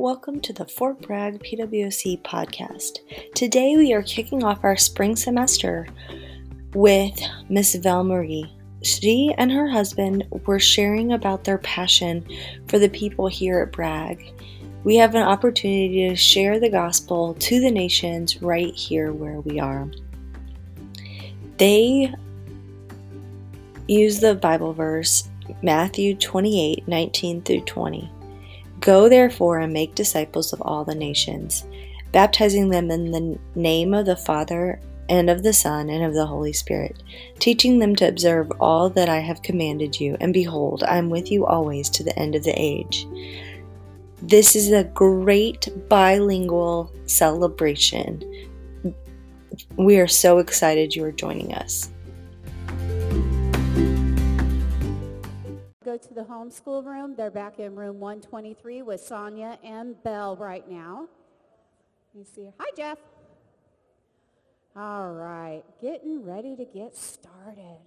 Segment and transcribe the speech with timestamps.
[0.00, 3.00] welcome to the Fort Bragg PWC podcast.
[3.34, 5.86] Today we are kicking off our spring semester
[6.72, 8.50] with Miss Val Marie.
[8.82, 12.26] She and her husband were sharing about their passion
[12.66, 14.32] for the people here at Bragg.
[14.84, 19.60] We have an opportunity to share the gospel to the nations right here where we
[19.60, 19.86] are.
[21.58, 22.10] They
[23.86, 25.28] use the Bible verse
[25.62, 28.10] Matthew 28 19 through 20.
[28.80, 31.66] Go therefore and make disciples of all the nations,
[32.12, 36.26] baptizing them in the name of the Father and of the Son and of the
[36.26, 37.02] Holy Spirit,
[37.40, 40.16] teaching them to observe all that I have commanded you.
[40.20, 43.06] And behold, I am with you always to the end of the age.
[44.22, 48.22] This is a great bilingual celebration.
[49.76, 51.90] We are so excited you are joining us.
[55.90, 57.16] Go to the homeschool room.
[57.16, 61.08] They're back in room 123 with Sonia and Belle right now.
[62.14, 62.48] Let me see.
[62.60, 62.98] Hi, Jeff.
[64.76, 67.78] All right, getting ready to get started.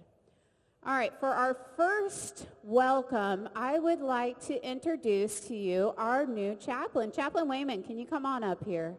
[0.86, 6.56] All right, for our first welcome, I would like to introduce to you our new
[6.56, 7.10] chaplain.
[7.10, 8.96] Chaplain Wayman, can you come on up here?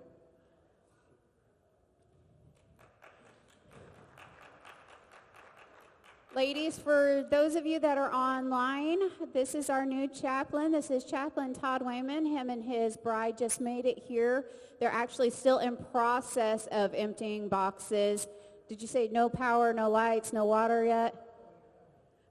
[6.35, 8.99] Ladies, for those of you that are online,
[9.31, 10.69] this is our new chaplain.
[10.73, 12.25] This is Chaplain Todd Wayman.
[12.25, 14.43] Him and his bride just made it here.
[14.81, 18.27] They're actually still in process of emptying boxes.
[18.67, 21.15] Did you say no power, no lights, no water yet?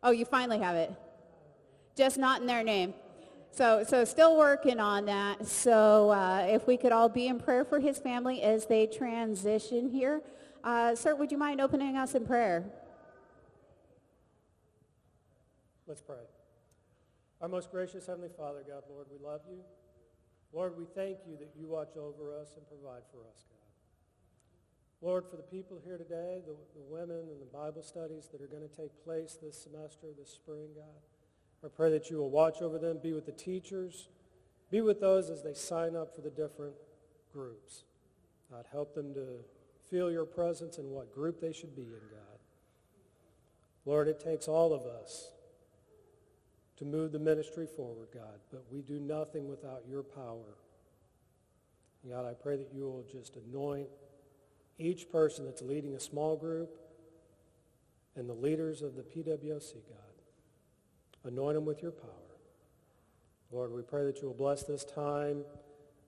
[0.02, 0.92] Oh, you finally have it.
[1.96, 2.92] Just not in their name.
[3.52, 5.46] So, so still working on that.
[5.46, 9.88] So uh, if we could all be in prayer for his family as they transition
[9.88, 10.20] here.
[10.62, 12.70] Uh, sir, would you mind opening us in prayer?
[15.86, 16.24] Let's pray.
[17.42, 19.58] Our most gracious Heavenly Father, God, Lord, we love you.
[20.50, 25.06] Lord, we thank you that you watch over us and provide for us, God.
[25.06, 28.46] Lord, for the people here today, the, the women and the Bible studies that are
[28.46, 31.02] going to take place this semester, this spring, God,
[31.62, 34.08] I pray that you will watch over them, be with the teachers,
[34.70, 36.76] be with those as they sign up for the different
[37.30, 37.84] groups.
[38.50, 39.40] God, help them to
[39.90, 42.38] feel your presence and what group they should be in, God.
[43.84, 45.33] Lord, it takes all of us
[46.78, 50.56] to move the ministry forward, God, but we do nothing without your power.
[52.08, 53.88] God, I pray that you will just anoint
[54.78, 56.76] each person that's leading a small group
[58.16, 61.24] and the leaders of the PWC, God.
[61.24, 62.10] Anoint them with your power.
[63.50, 65.44] Lord, we pray that you will bless this time.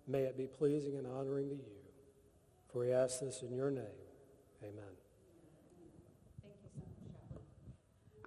[0.07, 1.63] May it be pleasing and honoring to you.
[2.73, 3.85] For we ask this in your name.
[4.63, 5.06] Amen.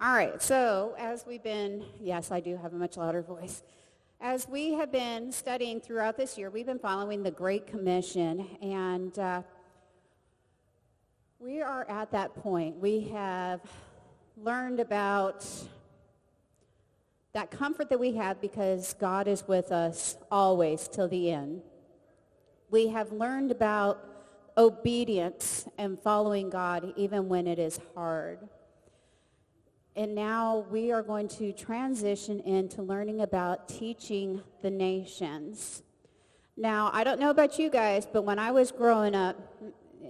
[0.02, 3.62] All right, so as we've been, yes, I do have a much louder voice.
[4.18, 9.18] As we have been studying throughout this year, we've been following the Great Commission, and
[9.18, 9.42] uh,
[11.38, 12.78] we are at that point.
[12.78, 13.60] We have
[14.38, 15.46] learned about
[17.34, 21.60] that comfort that we have because God is with us always till the end.
[22.70, 24.02] We have learned about
[24.56, 28.48] obedience and following God even when it is hard.
[30.00, 35.82] And now we are going to transition into learning about teaching the nations.
[36.56, 39.36] Now, I don't know about you guys, but when I was growing up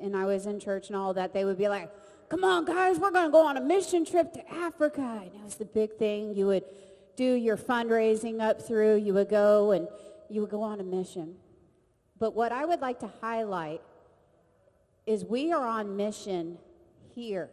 [0.01, 1.91] and I was in church and all that, they would be like,
[2.29, 5.23] come on, guys, we're going to go on a mission trip to Africa.
[5.25, 6.37] And it was the big thing.
[6.37, 6.67] You would
[7.17, 8.99] do your fundraising up through.
[8.99, 9.89] You would go and
[10.29, 11.35] you would go on a mission.
[12.17, 13.81] But what I would like to highlight
[15.05, 16.59] is we are on mission
[17.17, 17.51] here.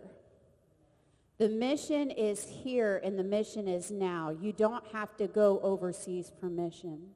[1.37, 4.29] The mission is here and the mission is now.
[4.29, 7.09] You don't have to go overseas for mission.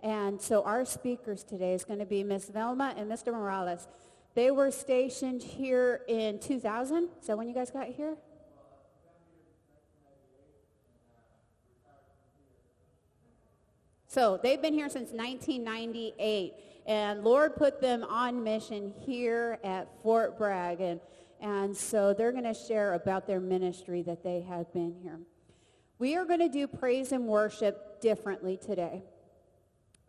[0.00, 3.32] And so our speakers today is going to be Miss Velma and Mr.
[3.32, 3.88] Morales.
[4.34, 7.08] They were stationed here in 2000.
[7.20, 8.16] Is that when you guys got here?
[14.06, 16.54] So they've been here since 1998.
[16.86, 20.80] And Lord put them on mission here at Fort Bragg.
[20.80, 21.00] And
[21.40, 25.20] and so they're going to share about their ministry that they have been here.
[25.98, 29.02] We are going to do praise and worship differently today.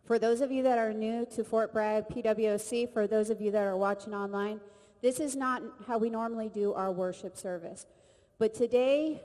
[0.04, 3.50] For those of you that are new to Fort Bragg PWC, for those of you
[3.50, 4.60] that are watching online,
[5.02, 7.86] this is not how we normally do our worship service.
[8.38, 9.22] But today,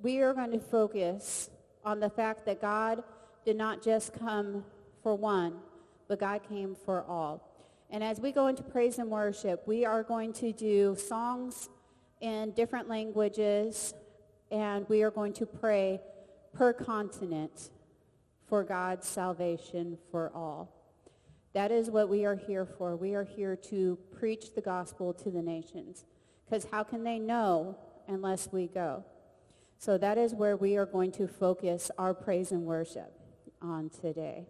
[0.00, 1.50] we are going to focus
[1.84, 3.04] on the fact that God
[3.44, 4.64] did not just come
[5.02, 5.58] for one,
[6.08, 7.51] but God came for all.
[7.92, 11.68] And as we go into praise and worship, we are going to do songs
[12.22, 13.92] in different languages,
[14.50, 16.00] and we are going to pray
[16.54, 17.68] per continent
[18.48, 20.74] for God's salvation for all.
[21.52, 22.96] That is what we are here for.
[22.96, 26.06] We are here to preach the gospel to the nations.
[26.46, 27.76] Because how can they know
[28.08, 29.04] unless we go?
[29.76, 33.12] So that is where we are going to focus our praise and worship
[33.60, 34.46] on today.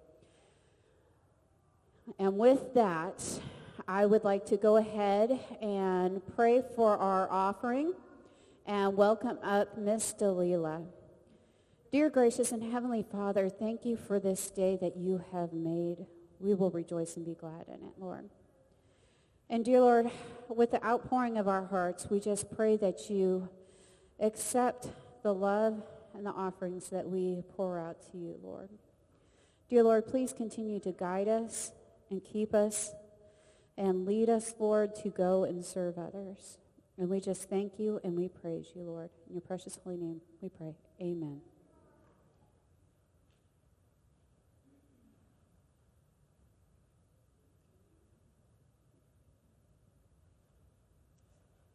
[2.18, 3.22] And with that,
[3.88, 7.94] I would like to go ahead and pray for our offering
[8.66, 10.84] and welcome up Miss Delila.
[11.90, 16.06] Dear gracious and heavenly Father, thank you for this day that you have made.
[16.38, 18.28] We will rejoice and be glad in it, Lord.
[19.50, 20.10] And dear Lord,
[20.48, 23.48] with the outpouring of our hearts, we just pray that you
[24.20, 24.88] accept
[25.22, 25.82] the love
[26.14, 28.70] and the offerings that we pour out to you, Lord.
[29.68, 31.72] Dear Lord, please continue to guide us
[32.12, 32.92] and keep us
[33.78, 36.58] and lead us, Lord, to go and serve others.
[36.98, 39.08] And we just thank you and we praise you, Lord.
[39.26, 40.76] In your precious holy name, we pray.
[41.00, 41.40] Amen.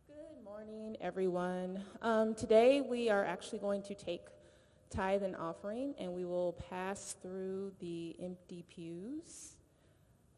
[0.07, 1.83] Good morning, everyone.
[2.03, 4.21] Um, today we are actually going to take
[4.91, 9.56] tithe and offering, and we will pass through the empty pews.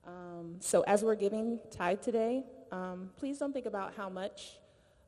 [0.05, 4.59] Um, so as we're giving tithe today, um, please don't think about how much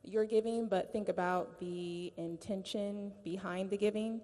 [0.04, 4.22] you're giving, but think about the intention behind the giving.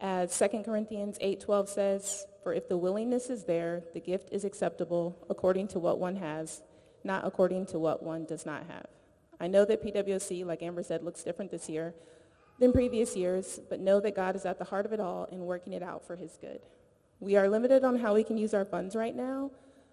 [0.00, 5.26] As 2 Corinthians 8.12 says, For if the willingness is there, the gift is acceptable
[5.28, 6.62] according to what one has,
[7.02, 8.86] not according to what one does not have.
[9.40, 11.94] I know that PWC, like Amber said, looks different this year
[12.58, 15.40] than previous years, but know that God is at the heart of it all and
[15.40, 16.60] working it out for his good.
[17.20, 19.50] We are limited on how we can use our funds right now,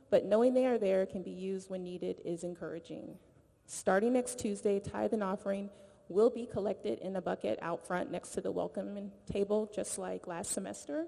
[0.09, 3.17] but knowing they are there can be used when needed is encouraging.
[3.65, 5.69] Starting next Tuesday, tithe and offering
[6.07, 10.27] will be collected in a bucket out front next to the welcome table, just like
[10.27, 11.07] last semester.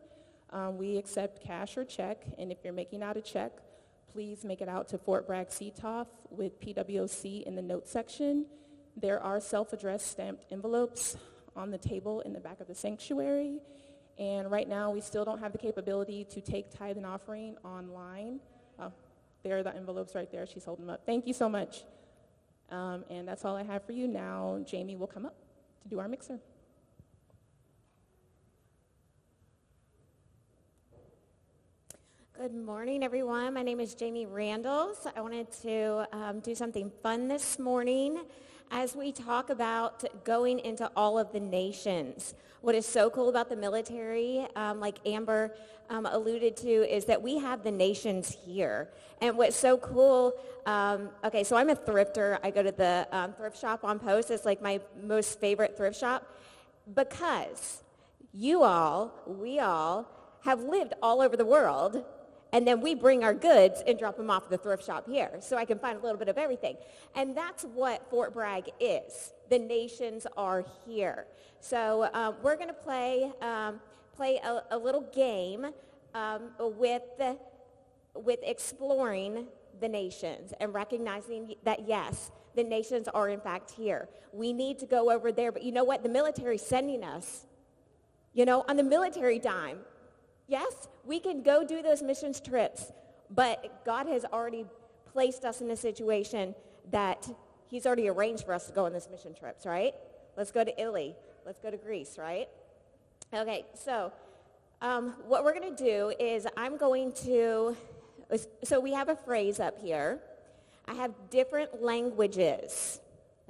[0.49, 3.51] Um, we accept cash or check, and if you're making out a check,
[4.11, 8.45] please make it out to Fort Bragg CTOF with PWC in the notes section.
[8.95, 11.17] There are self-addressed stamped envelopes
[11.55, 13.59] on the table in the back of the sanctuary.
[14.17, 18.39] And right now, we still don't have the capability to take tithe and offering online.
[18.79, 18.91] Oh,
[19.43, 20.45] there are the envelopes right there.
[20.45, 21.05] She's holding them up.
[21.05, 21.83] Thank you so much.
[22.69, 24.59] Um, and that's all I have for you now.
[24.65, 25.35] Jamie will come up
[25.83, 26.39] to do our mixer.
[32.37, 33.55] Good morning, everyone.
[33.55, 35.07] My name is Jamie Randalls.
[35.15, 38.19] I wanted to um, do something fun this morning
[38.71, 42.33] as we talk about going into all of the nations.
[42.61, 45.53] What is so cool about the military, um, like Amber
[45.89, 48.89] um, alluded to, is that we have the nations here.
[49.21, 50.33] And what's so cool,
[50.65, 52.39] um, okay, so I'm a thrifter.
[52.43, 54.31] I go to the um, thrift shop on post.
[54.31, 56.35] It's like my most favorite thrift shop
[56.93, 57.83] because
[58.33, 60.07] you all, we all,
[60.43, 62.03] have lived all over the world
[62.53, 65.31] and then we bring our goods and drop them off at the thrift shop here
[65.39, 66.77] so I can find a little bit of everything.
[67.15, 69.33] And that's what Fort Bragg is.
[69.49, 71.25] The nations are here.
[71.59, 73.79] So um, we're going to play, um,
[74.15, 75.67] play a, a, little game
[76.13, 77.01] um, with,
[78.15, 79.47] with exploring
[79.79, 84.09] the nations and recognizing that, yes, the nations are in fact here.
[84.33, 85.51] We need to go over there.
[85.51, 86.03] But you know what?
[86.03, 87.45] The military's sending us,
[88.33, 89.79] you know, on the military dime.
[90.47, 92.91] Yes, we can go do those missions trips,
[93.29, 94.65] but God has already
[95.11, 96.55] placed us in a situation
[96.91, 97.29] that
[97.69, 99.93] he's already arranged for us to go on those mission trips, right?
[100.37, 101.15] Let's go to Italy.
[101.45, 102.47] Let's go to Greece, right?
[103.33, 104.13] Okay, so
[104.81, 107.75] um, what we're going to do is I'm going to,
[108.63, 110.19] so we have a phrase up here.
[110.87, 113.01] I have different languages.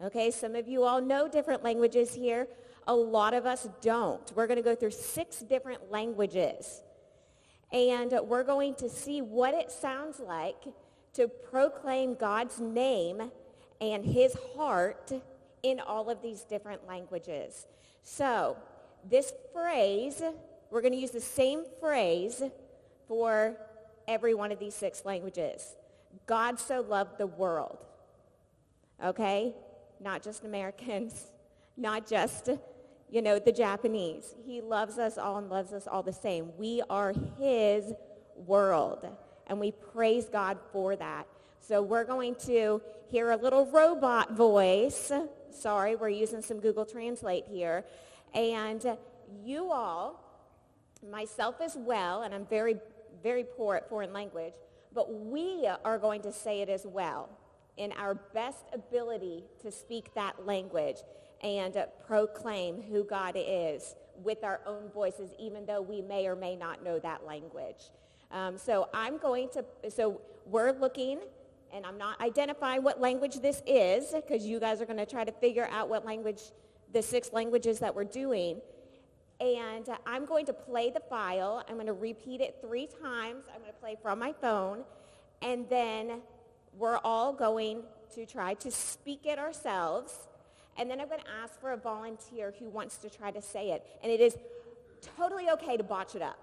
[0.04, 2.48] Okay, some of you all know different languages here.
[2.88, 4.32] A lot of us don't.
[4.36, 6.82] We're going to go through six different languages
[7.72, 10.64] and we're going to see what it sounds like
[11.14, 13.32] to proclaim God's name
[13.82, 15.12] and his heart
[15.64, 17.68] in all of these different languages.
[18.04, 18.58] So
[19.10, 20.22] this phrase,
[20.70, 22.42] we're going to use the same phrase
[23.08, 23.58] for
[24.08, 25.76] every one of these six languages.
[26.26, 27.86] God so loved the world.
[29.04, 29.54] Okay?
[30.00, 31.28] Not just Americans,
[31.78, 32.50] not just
[33.10, 34.36] you know, the Japanese.
[34.46, 36.52] He loves us all and loves us all the same.
[36.58, 37.94] We are his
[38.36, 39.08] world,
[39.48, 41.28] and we praise God for that.
[41.60, 45.12] So we're going to hear a little robot voice.
[45.52, 47.86] Sorry, we're using some Google Translate here.
[48.34, 48.98] And
[49.44, 50.24] you all,
[51.10, 52.78] myself as well, and I'm very,
[53.24, 54.54] very poor at foreign language,
[54.94, 57.30] but we are going to say it as well
[57.78, 60.98] in our best ability to speak that language
[61.41, 61.75] and
[62.06, 66.84] proclaim who God is with our own voices, even though we may or may not
[66.84, 67.91] know that language.
[68.32, 71.20] Um, so I'm going to, so we're looking,
[71.72, 75.24] and I'm not identifying what language this is, because you guys are going to try
[75.24, 76.41] to figure out what language,
[76.94, 78.60] the six languages that we're doing.
[79.39, 81.63] And I'm going to play the file.
[81.70, 83.46] I'm going to repeat it three times.
[83.53, 84.84] I'm going to play from my phone.
[85.44, 86.22] And then
[86.75, 87.84] we're all going
[88.15, 90.26] to try to speak it ourselves.
[90.77, 93.72] And then I'm going to ask for a volunteer who wants to try to say
[93.72, 93.84] it.
[94.03, 94.38] And it is
[95.17, 96.38] totally okay to botch it up.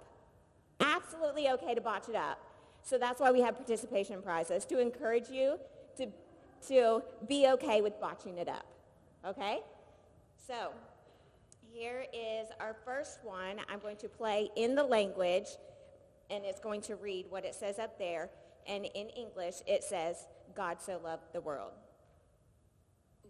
[0.81, 2.39] Absolutely okay to botch it up.
[2.83, 5.59] So that's why we have participation prizes, to encourage you
[5.97, 6.09] to,
[6.69, 8.67] to be okay with botching it up.
[9.27, 9.61] Okay?
[10.47, 10.73] So
[11.73, 13.57] here is our first one.
[13.69, 15.47] I'm going to play in the language,
[16.31, 18.31] and it's going to read what it says up there.
[18.67, 21.73] And in English, it says, God so loved the world.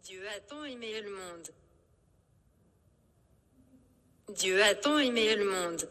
[0.05, 1.49] Dieu a tant aimé le monde.
[4.35, 5.89] Dieu a tant aimé le monde.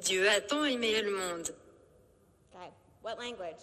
[0.00, 1.50] Dieu a tant aimé le monde.
[2.52, 2.70] Okay.
[3.02, 3.62] What language?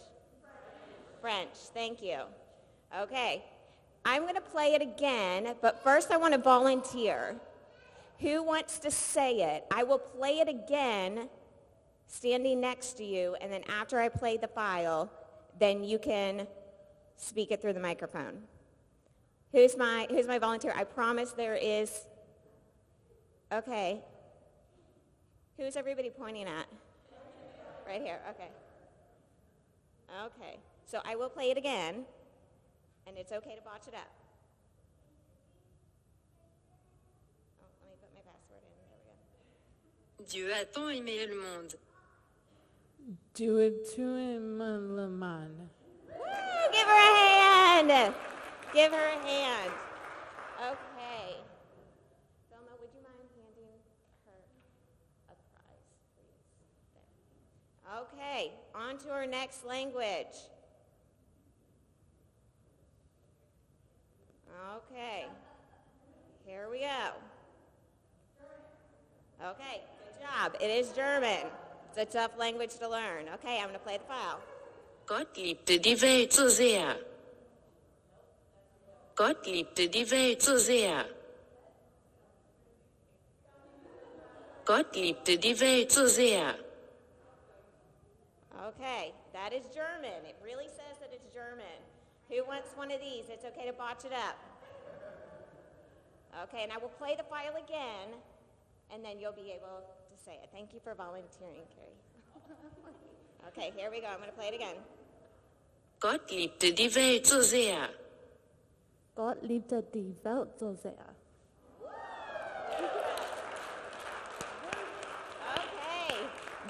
[1.19, 1.55] French.
[1.74, 2.19] Thank you.
[2.98, 3.43] Okay.
[4.05, 7.36] I'm going to play it again, but first I want to volunteer.
[8.19, 9.65] Who wants to say it?
[9.72, 11.27] I will play it again
[12.07, 15.12] standing next to you, and then after I play the file,
[15.60, 16.48] then you can
[17.17, 18.41] speak it through the microphone.
[19.51, 20.74] Who's my, who's my volunteer?
[20.75, 22.05] I promise there is,
[23.51, 24.01] okay.
[25.57, 26.67] Who's everybody pointing at?
[27.88, 28.50] Right here, okay.
[30.25, 32.05] Okay, so I will play it again,
[33.07, 34.10] and it's okay to botch it up.
[37.62, 40.31] Oh, let me put my password in, there we go.
[40.31, 41.75] Dieu a tant aimé le monde.
[43.34, 45.69] Do it to him, le man.
[47.75, 48.13] Woo,
[48.74, 49.72] give her a hand.
[50.62, 51.36] Okay.
[52.50, 53.75] Thelma, would you mind handing
[54.25, 54.39] her
[55.27, 55.84] a prize,
[56.15, 56.39] please?
[58.00, 60.38] Okay, on to our next language.
[64.77, 65.25] Okay.
[66.46, 67.12] Here we go.
[69.44, 70.55] Okay, good job.
[70.62, 71.48] It is German.
[71.89, 73.25] It's a tough language to learn.
[73.34, 74.39] Okay, I'm going to play the file.
[75.05, 76.96] Gott liebte die Welt so sehr.
[79.15, 81.05] Gott liebte die Welt so sehr.
[84.65, 86.55] Gott liebte die Welt so sehr.
[88.67, 90.25] Okay, that is German.
[90.27, 91.79] It really says that it's German.
[92.29, 93.29] Who wants one of these?
[93.29, 94.36] It's okay to botch it up.
[96.43, 98.12] Okay, and I will play the file again,
[98.91, 100.50] and then you'll be able to say it.
[100.51, 102.01] Thank you for volunteering, Carrie.
[103.48, 104.07] Okay, here we go.
[104.07, 104.75] I'm going to play it again.
[106.00, 107.88] Gott liebte die Welt so sehr.
[109.15, 110.93] Gott liebte die Welt so sehr.
[115.55, 116.15] Okay,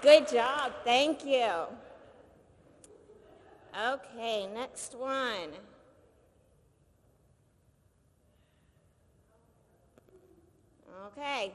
[0.01, 0.71] good job.
[0.83, 1.67] Thank you.
[3.75, 5.51] Okay, next one.
[11.07, 11.51] Okay.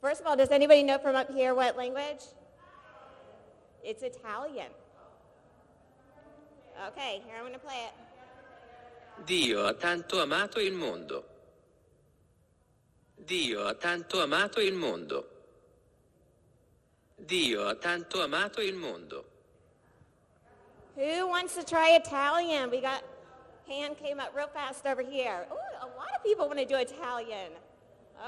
[0.00, 2.22] First of all, does anybody know from up here what language?
[3.82, 4.70] It's Italian.
[6.88, 8.05] Okay, here I'm going to play it.
[9.24, 11.24] Dio ha tanto amato il mondo.
[13.14, 15.30] Dio ha tanto amato il mondo.
[17.16, 19.24] Dio ha tanto amato il mondo.
[20.94, 22.70] Who wants to try Italian?
[22.70, 23.02] We got
[23.66, 25.46] hand came up real fast over here.
[25.50, 27.52] Ooh, a lot of people want to do Italian.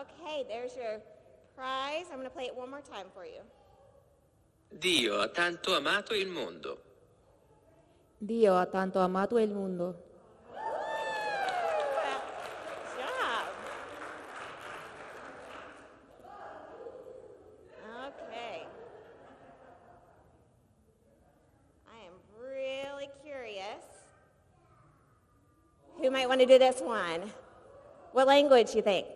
[0.00, 1.00] Okay, there's your
[1.54, 2.06] prize.
[2.10, 3.42] I'm going to play it one more time for you.
[4.70, 6.78] Dio ha tanto amato il mondo.
[8.18, 10.07] Dio ha tanto amato il mundo.
[26.07, 27.31] Who might want to do this one?
[28.11, 29.07] What language you think?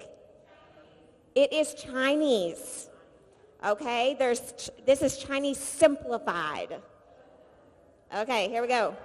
[1.36, 2.90] It is Chinese.
[3.66, 6.82] Okay, there's this is Chinese simplified.
[8.16, 8.96] Okay, here we go.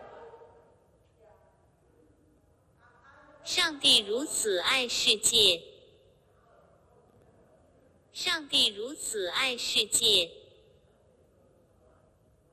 [3.45, 5.61] 上帝如此爱世界，
[8.13, 10.31] 上帝如此爱世界，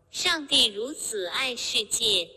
[0.09, 2.29] 上帝如此爱世界。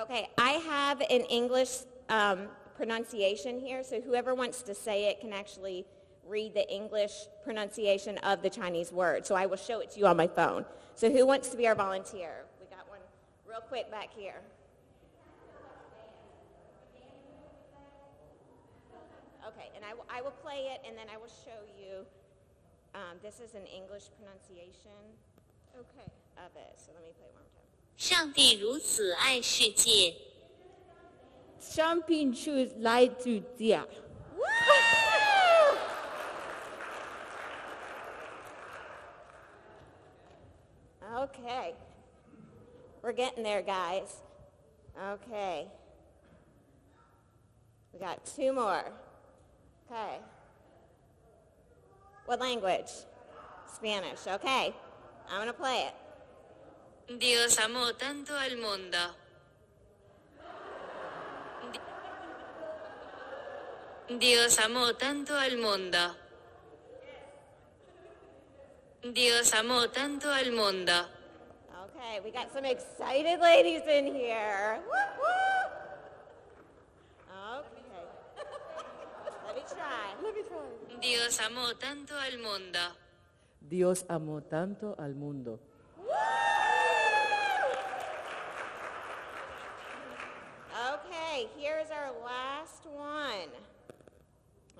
[0.00, 1.70] Okay, I have an English
[2.08, 5.86] um, pronunciation here, so whoever wants to say it can actually
[6.26, 7.12] read the English
[7.44, 9.24] pronunciation of the Chinese word.
[9.24, 10.64] So I will show it to you on my phone.
[10.96, 12.44] So who wants to be our volunteer?
[12.60, 13.00] We got one
[13.46, 14.40] real quick back here.
[19.46, 22.06] Okay, and I will, play it, and then I will show you
[22.94, 25.02] Um, this is an English pronunciation
[25.74, 26.10] Okay.
[26.38, 27.53] of it, so let me play one.
[27.97, 30.15] 上帝如此爱世界，
[31.59, 33.85] 生命树来自家。
[41.21, 41.75] Okay.
[43.01, 44.21] We're getting there, guys.
[44.97, 45.67] Okay.
[47.91, 48.85] We got two more.
[49.85, 50.19] Okay.
[52.25, 52.91] What language?
[53.67, 54.27] Spanish.
[54.27, 54.73] Okay.
[55.29, 55.93] I'm going to play it.
[57.08, 58.98] Dios amó tanto al mundo.
[64.08, 66.16] Di- Dios amó tanto al mundo.
[69.02, 70.92] Dios amó tanto al mundo.
[71.84, 74.80] Okay, we got some excited ladies in here.
[74.86, 75.68] Woo, woo.
[77.58, 78.06] Okay.
[79.46, 80.14] Let me try.
[80.22, 81.00] Let me try.
[81.00, 82.78] Dios amó tanto al mundo.
[83.60, 85.60] Dios amó tanto al mundo.
[90.91, 93.49] Okay, here's our last one.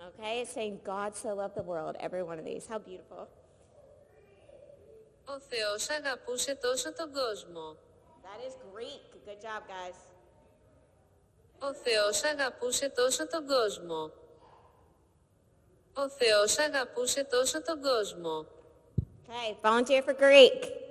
[0.07, 1.95] Okay, it's saying God so loved the world.
[1.99, 2.67] Every one of these.
[2.67, 3.27] How beautiful.
[5.25, 7.75] Ο Θεός αγαπούσε τόσο τον κόσμο.
[8.23, 9.25] That is Greek.
[9.25, 9.97] Good job, guys.
[11.59, 14.11] Ο Θεός αγαπούσε τόσο τον κόσμο.
[15.93, 18.45] Ο Θεός αγαπούσε τόσο τον κόσμο.
[19.27, 20.82] Okay, volunteer for Greek.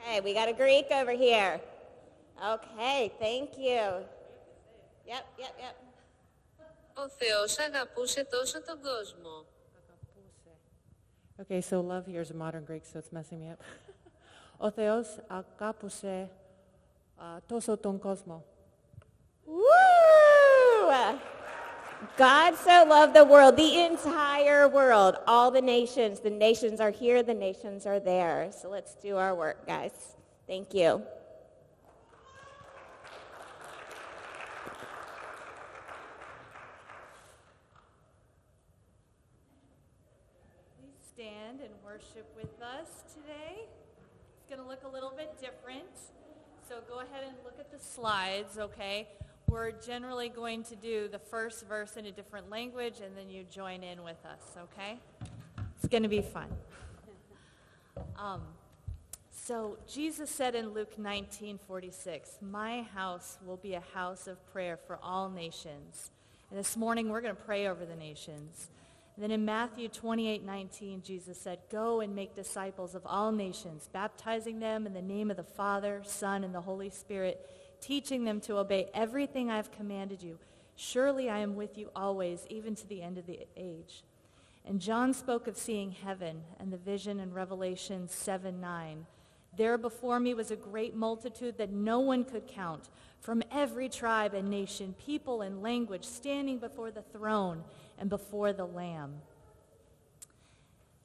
[0.00, 1.60] Okay, we got a Greek over here.
[2.54, 4.04] Okay, thank you.
[5.06, 5.74] Yep, yep, yep.
[6.94, 9.44] Ο Θεός αγαπούσε τόσο τον κόσμο.
[11.38, 13.60] Okay, so love here is a modern Greek, so it's messing me up.
[14.58, 16.30] Ο Θεός αγάπησε
[17.18, 18.44] uh, τόσο τον κόσμο.
[19.46, 19.86] Woo!
[22.17, 26.19] God so loved the world, the entire world, all the nations.
[26.19, 28.51] The nations are here, the nations are there.
[28.59, 30.15] So let's do our work, guys.
[30.47, 31.03] Thank you.
[40.79, 43.65] Please stand and worship with us today.
[44.39, 45.83] It's going to look a little bit different.
[46.67, 49.07] So go ahead and look at the slides, okay?
[49.51, 53.43] We're generally going to do the first verse in a different language and then you
[53.51, 54.97] join in with us, okay?
[55.75, 56.47] It's going to be fun.
[58.17, 58.41] Um,
[59.31, 64.97] so Jesus said in Luke 19:46, "My house will be a house of prayer for
[65.03, 66.11] all nations."
[66.49, 68.69] And this morning we're going to pray over the nations.
[69.15, 74.59] And then in Matthew 28:19, Jesus said, "Go and make disciples of all nations, baptizing
[74.59, 77.45] them in the name of the Father, Son, and the Holy Spirit,
[77.81, 80.39] teaching them to obey everything I've commanded you.
[80.75, 84.03] Surely I am with you always, even to the end of the age."
[84.65, 89.05] And John spoke of seeing heaven and the vision in Revelation 7 9.
[89.57, 92.89] There before me was a great multitude that no one could count,
[93.19, 97.63] from every tribe and nation, people and language, standing before the throne
[97.99, 99.21] and before the Lamb.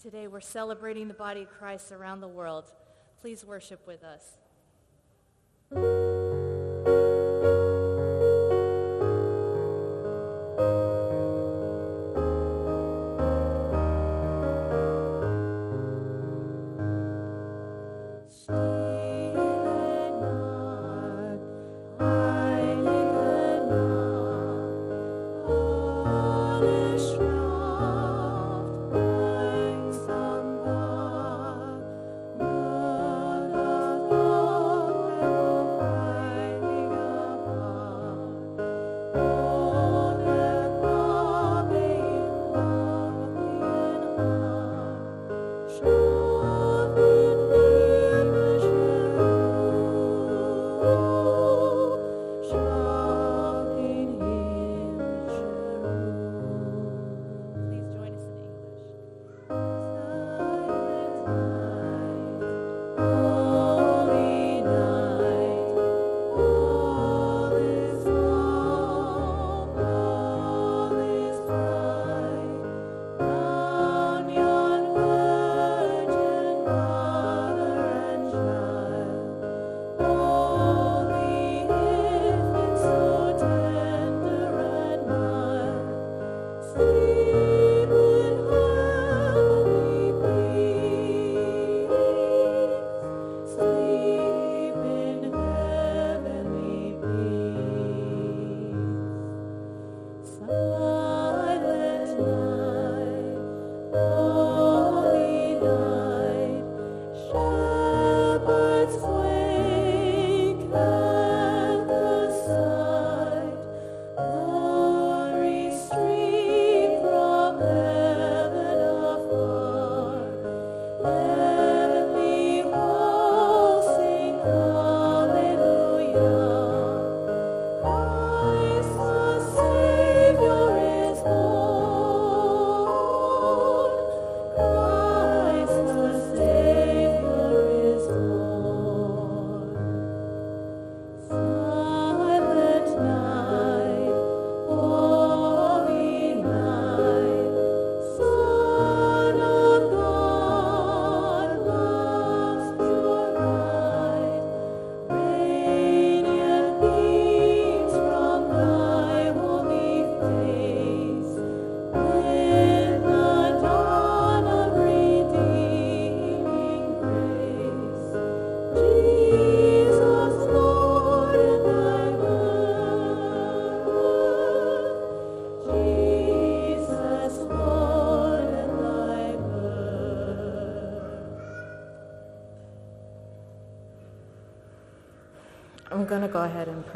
[0.00, 2.70] Today we're celebrating the body of Christ around the world.
[3.20, 6.15] Please worship with us.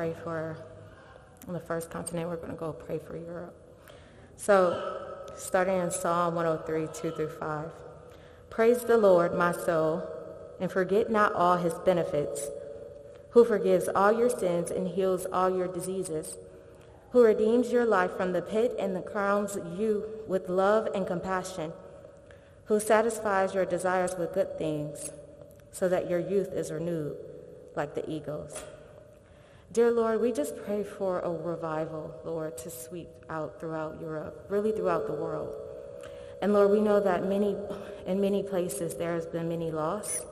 [0.00, 0.56] Pray for
[1.46, 2.26] on the first continent.
[2.26, 3.54] We're going to go pray for Europe.
[4.38, 4.96] So,
[5.36, 7.70] starting in Psalm 103, 2 through 5.
[8.48, 10.08] Praise the Lord, my soul,
[10.58, 12.48] and forget not all his benefits,
[13.32, 16.38] who forgives all your sins and heals all your diseases,
[17.10, 21.74] who redeems your life from the pit and the crowns you with love and compassion,
[22.64, 25.10] who satisfies your desires with good things,
[25.72, 27.18] so that your youth is renewed
[27.76, 28.64] like the eagles.
[29.72, 34.72] Dear Lord, we just pray for a revival, Lord, to sweep out throughout Europe, really
[34.72, 35.54] throughout the world.
[36.42, 37.56] And Lord, we know that many,
[38.04, 40.22] in many places there has been many loss.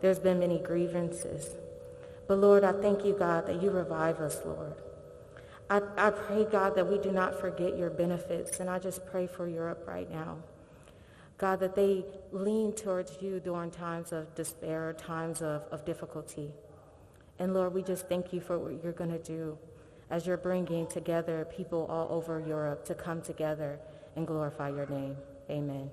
[0.00, 1.56] There's been many grievances.
[2.28, 4.74] But Lord, I thank you, God, that you revive us, Lord.
[5.68, 8.60] I, I pray, God, that we do not forget your benefits.
[8.60, 10.36] And I just pray for Europe right now.
[11.36, 16.52] God, that they lean towards you during times of despair, times of, of difficulty.
[17.38, 19.58] And Lord, we just thank you for what you're going to do
[20.10, 23.78] as you're bringing together people all over Europe to come together
[24.16, 25.16] and glorify your name.
[25.50, 25.90] Amen.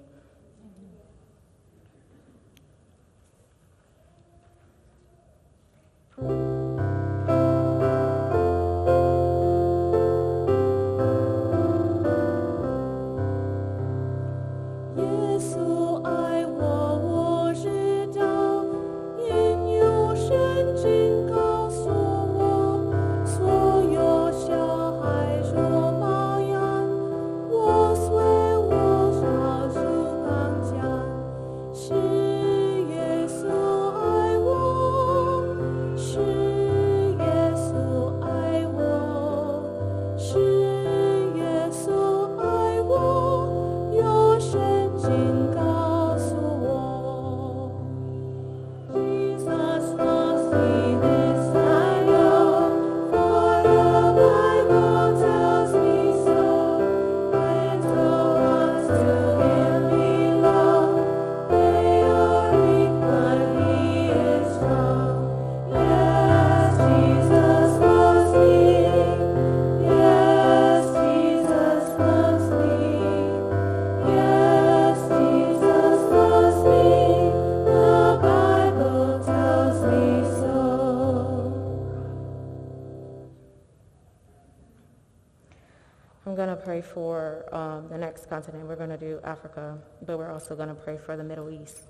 [89.52, 91.82] Africa, but we're also going to pray for the Middle East.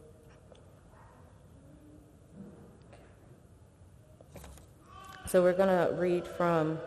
[5.28, 6.80] So we're going to read from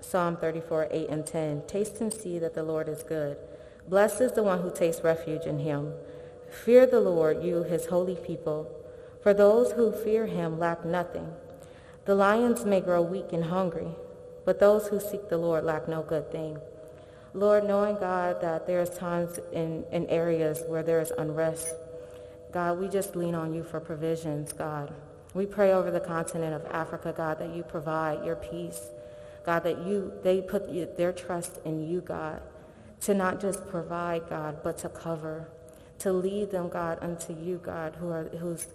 [0.00, 1.62] Psalm 34, 8 and 10.
[1.66, 3.36] Taste and see that the Lord is good.
[3.88, 5.92] Blessed is the one who takes refuge in him.
[6.64, 8.70] Fear the Lord, you his holy people.
[9.22, 11.32] For those who fear him lack nothing.
[12.04, 13.88] The lions may grow weak and hungry,
[14.44, 16.58] but those who seek the Lord lack no good thing.
[17.32, 21.74] Lord, knowing, God, that there's times in, in areas where there is unrest,
[22.52, 24.92] God, we just lean on you for provisions, God.
[25.34, 28.80] We pray over the continent of Africa, God, that you provide your peace.
[29.44, 32.42] God, that you they put their trust in you, God,
[33.02, 35.48] to not just provide, God, but to cover,
[36.00, 38.66] to lead them, God, unto you, God, who are who's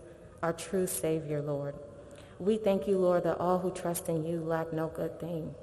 [0.42, 1.76] our true Savior, Lord.
[2.40, 5.54] We thank you, Lord, that all who trust in you lack no good thing.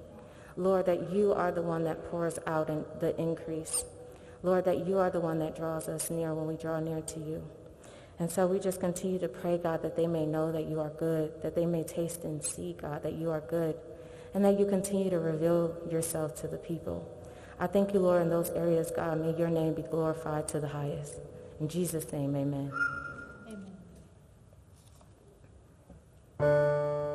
[0.57, 3.85] Lord, that you are the one that pours out in the increase.
[4.43, 7.21] Lord, that you are the one that draws us near when we draw near to
[7.21, 7.43] you.
[8.19, 10.91] And so we just continue to pray, God, that they may know that you are
[10.91, 13.77] good, that they may taste and see, God, that you are good,
[14.35, 17.09] and that you continue to reveal yourself to the people.
[17.59, 20.69] I thank you, Lord, in those areas, God, may your name be glorified to the
[20.69, 21.21] highest.
[21.61, 22.73] In Jesus' name, amen.
[26.41, 27.12] Amen.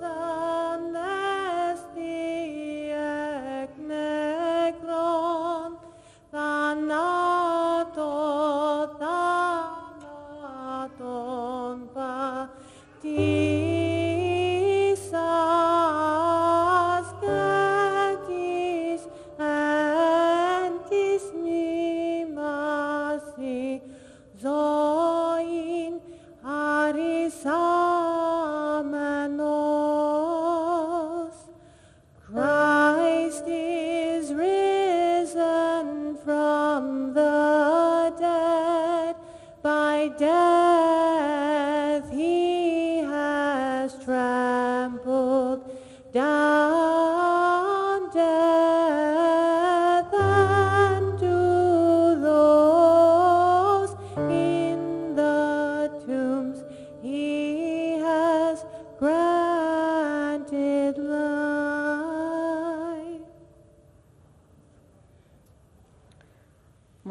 [0.00, 0.80] Zoe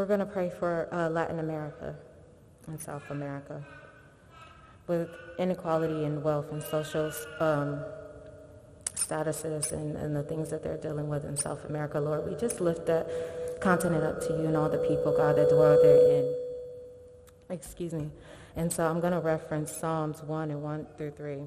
[0.09, 1.95] going to pray for uh, Latin America
[2.67, 3.63] and South America
[4.87, 7.79] with inequality in wealth and social um,
[8.95, 12.27] statuses and, and the things that they're dealing with in South America, Lord.
[12.27, 15.79] We just lift that continent up to you and all the people, God, that dwell
[15.79, 16.35] therein.
[17.51, 18.09] Excuse me.
[18.55, 21.43] And so I'm going to reference Psalms 1 and 1 through 3.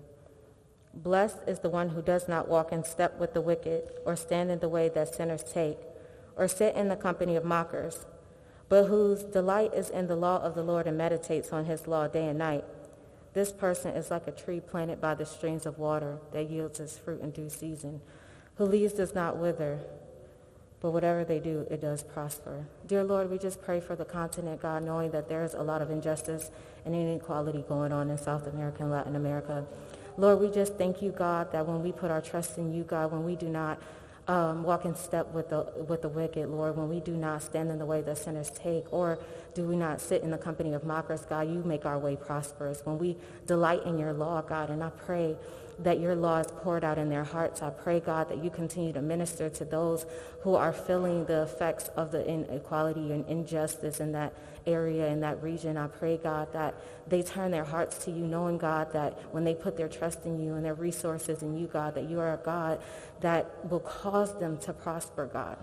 [0.94, 4.52] Blessed is the one who does not walk in step with the wicked, or stand
[4.52, 5.78] in the way that sinners take,
[6.36, 8.06] or sit in the company of mockers,
[8.72, 12.08] but whose delight is in the law of the Lord and meditates on his law
[12.08, 12.64] day and night.
[13.34, 16.96] This person is like a tree planted by the streams of water that yields its
[16.96, 18.00] fruit in due season,
[18.54, 19.80] whose leaves does not wither,
[20.80, 22.64] but whatever they do, it does prosper.
[22.86, 25.82] Dear Lord, we just pray for the continent, God, knowing that there is a lot
[25.82, 26.50] of injustice
[26.86, 29.66] and inequality going on in South America and Latin America.
[30.16, 33.12] Lord, we just thank you, God, that when we put our trust in you, God,
[33.12, 33.82] when we do not
[34.28, 37.70] um, walk in step with the, with the wicked, Lord, when we do not stand
[37.70, 39.18] in the way that sinners take, or
[39.54, 42.80] do we not sit in the company of mockers, God, you make our way prosperous.
[42.84, 45.36] When we delight in your law, God, and I pray
[45.78, 47.62] that your law is poured out in their hearts.
[47.62, 50.06] I pray, God, that you continue to minister to those
[50.42, 54.32] who are feeling the effects of the inequality and injustice in that
[54.66, 55.76] area, in that region.
[55.76, 56.74] I pray, God, that
[57.08, 60.38] they turn their hearts to you, knowing, God, that when they put their trust in
[60.38, 62.80] you and their resources in you, God, that you are a God
[63.20, 65.56] that will cause them to prosper, God.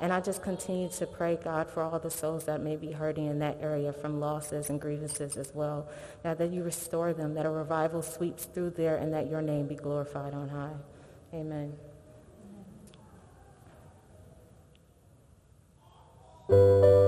[0.00, 3.26] And I just continue to pray, God, for all the souls that may be hurting
[3.26, 5.88] in that area from losses and grievances as well.
[6.22, 9.66] God, that you restore them, that a revival sweeps through there, and that your name
[9.66, 10.74] be glorified on high.
[11.32, 11.72] Amen.
[16.48, 17.05] Abre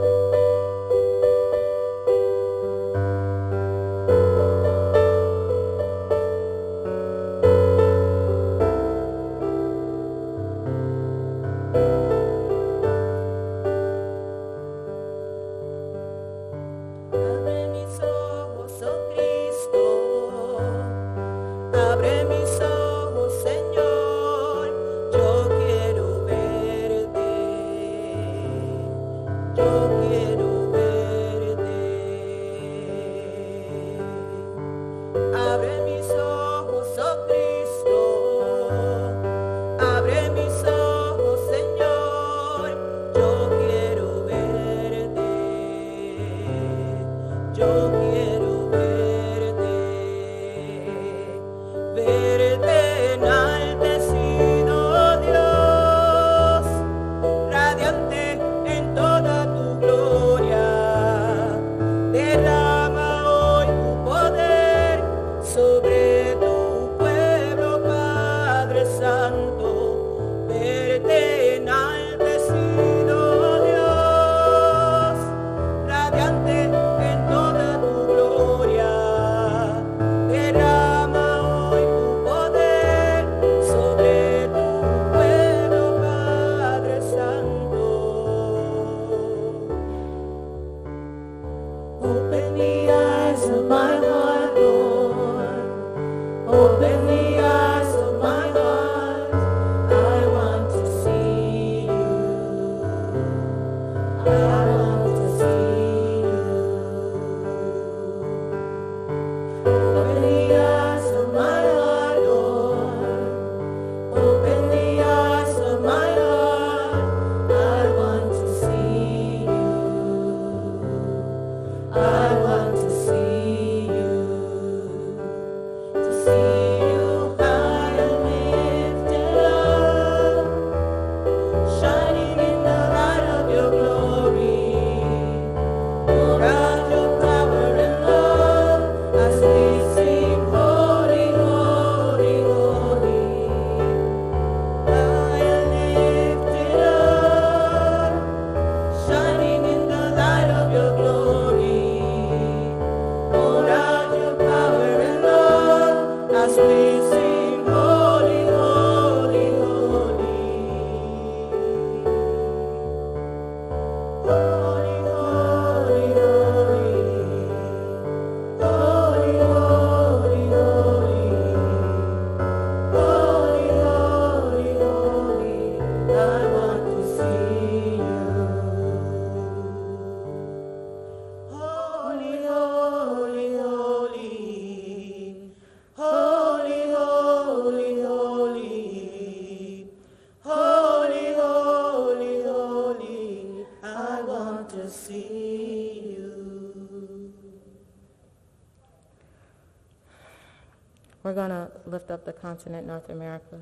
[202.59, 203.57] continent North America,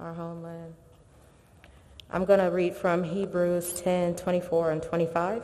[0.00, 0.74] our homeland.
[2.10, 5.42] I'm going to read from Hebrews 10, 24 and 25.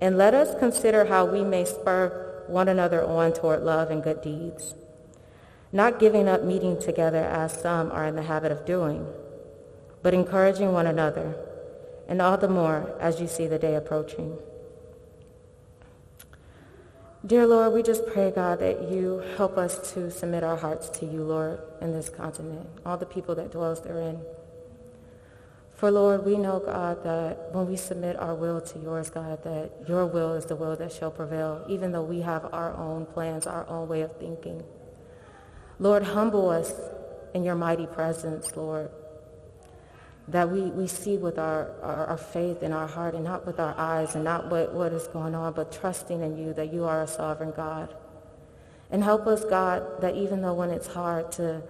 [0.00, 4.22] And let us consider how we may spur one another on toward love and good
[4.22, 4.76] deeds,
[5.72, 9.04] not giving up meeting together as some are in the habit of doing,
[10.04, 11.34] but encouraging one another,
[12.06, 14.38] and all the more as you see the day approaching.
[17.26, 21.06] Dear Lord, we just pray, God, that you help us to submit our hearts to
[21.06, 24.20] you, Lord, in this continent, all the people that dwells therein.
[25.74, 29.72] For Lord, we know, God, that when we submit our will to yours, God, that
[29.88, 33.44] your will is the will that shall prevail, even though we have our own plans,
[33.44, 34.62] our own way of thinking.
[35.80, 36.72] Lord, humble us
[37.34, 38.88] in your mighty presence, Lord,
[40.28, 43.60] that we, we see with our, our, our faith in our heart and not with
[43.60, 46.84] our eyes and not what, what is going on, but trusting in you that you
[46.84, 47.94] are a sovereign God.
[48.90, 51.62] And help us, God, that even though when it's hard to,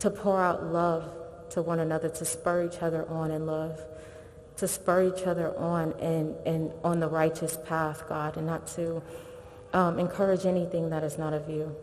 [0.00, 1.08] to pour out love
[1.50, 3.80] to one another, to spur each other on in love,
[4.56, 9.02] to spur each other on and, and on the righteous path, God, and not to
[9.72, 11.74] um, encourage anything that is not of you.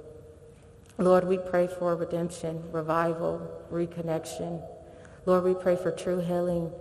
[0.98, 4.62] Lord, we pray for redemption, revival, reconnection.
[5.26, 6.72] Lord, we pray for true healing.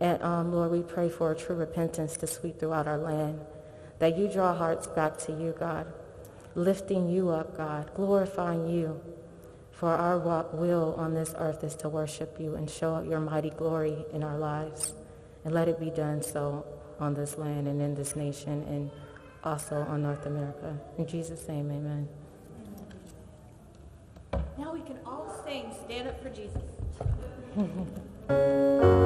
[0.00, 3.40] And um, Lord, we pray for a true repentance to sweep throughout our land.
[3.98, 5.92] That you draw hearts back to you, God.
[6.54, 7.90] Lifting you up, God.
[7.94, 9.00] Glorifying you.
[9.70, 10.18] For our
[10.52, 14.22] will on this earth is to worship you and show out your mighty glory in
[14.22, 14.94] our lives.
[15.44, 16.64] And let it be done so
[17.00, 18.90] on this land and in this nation and
[19.44, 20.78] also on North America.
[20.98, 22.08] In Jesus' name, amen.
[24.56, 26.62] Now we can all sing Stand Up for Jesus.
[27.54, 28.92] Mm-hmm.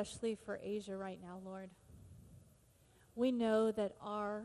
[0.00, 1.68] especially for Asia right now, Lord.
[3.14, 4.44] We know that our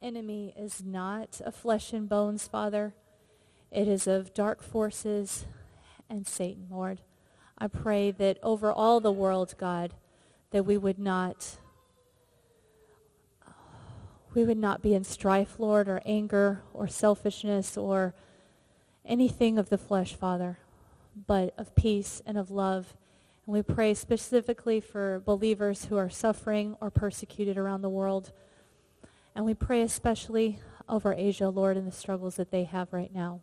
[0.00, 2.94] enemy is not of flesh and bones, Father.
[3.72, 5.44] It is of dark forces
[6.08, 7.00] and Satan, Lord.
[7.58, 9.94] I pray that over all the world, God,
[10.52, 11.58] that we would not
[14.34, 18.14] we would not be in strife, Lord, or anger or selfishness or
[19.04, 20.58] anything of the flesh, Father,
[21.26, 22.94] but of peace and of love.
[23.46, 28.32] And we pray specifically for believers who are suffering or persecuted around the world.
[29.34, 33.40] And we pray especially over Asia, Lord, and the struggles that they have right now.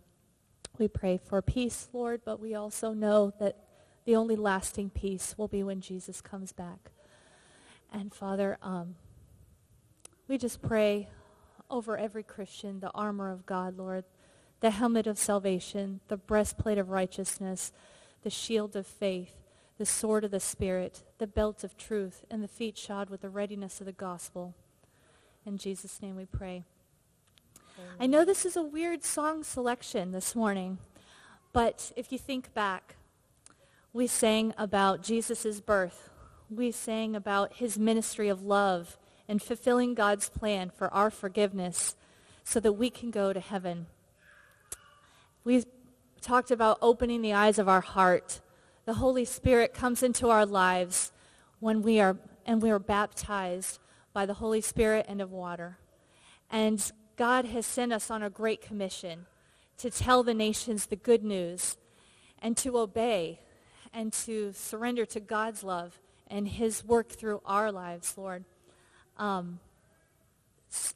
[0.77, 3.57] We pray for peace, Lord, but we also know that
[4.05, 6.91] the only lasting peace will be when Jesus comes back.
[7.91, 8.95] And Father, um,
[10.29, 11.09] We just pray
[11.71, 14.05] over every Christian the armor of God, Lord,
[14.59, 17.71] the helmet of salvation, the breastplate of righteousness,
[18.21, 19.33] the shield of faith,
[19.80, 23.30] the sword of the Spirit, the belt of truth, and the feet shod with the
[23.30, 24.53] readiness of the gospel.
[25.45, 26.65] In Jesus' name we pray.
[27.97, 30.80] I know this is a weird song selection this morning,
[31.53, 32.97] but if you think back,
[33.93, 36.09] we sang about Jesus' birth.
[36.49, 38.97] We sang about his ministry of love
[39.30, 41.95] and fulfilling God's plan for our forgiveness
[42.43, 43.86] so that we can go to heaven.
[45.45, 45.63] We
[46.19, 48.41] talked about opening the eyes of our heart.
[48.89, 51.11] The Holy Spirit comes into our lives
[51.59, 53.77] when we are and we are baptized
[54.13, 55.77] by the Holy Spirit and of water.
[56.49, 59.27] And God has sent us on a great commission
[59.77, 61.77] to tell the nations the good news
[62.41, 63.41] and to obey
[63.93, 68.43] and to surrender to God's love and his work through our lives, Lord.
[69.17, 69.59] Um,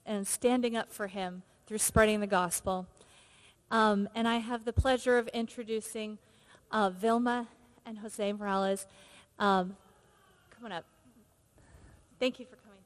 [0.04, 2.88] and standing up for him through spreading the gospel.
[3.70, 6.18] Um, and I have the pleasure of introducing
[6.72, 7.50] uh, Vilma
[7.86, 8.86] and Jose Morales.
[9.40, 9.76] Um,
[10.52, 10.86] come on up.
[12.20, 12.80] Thank you for coming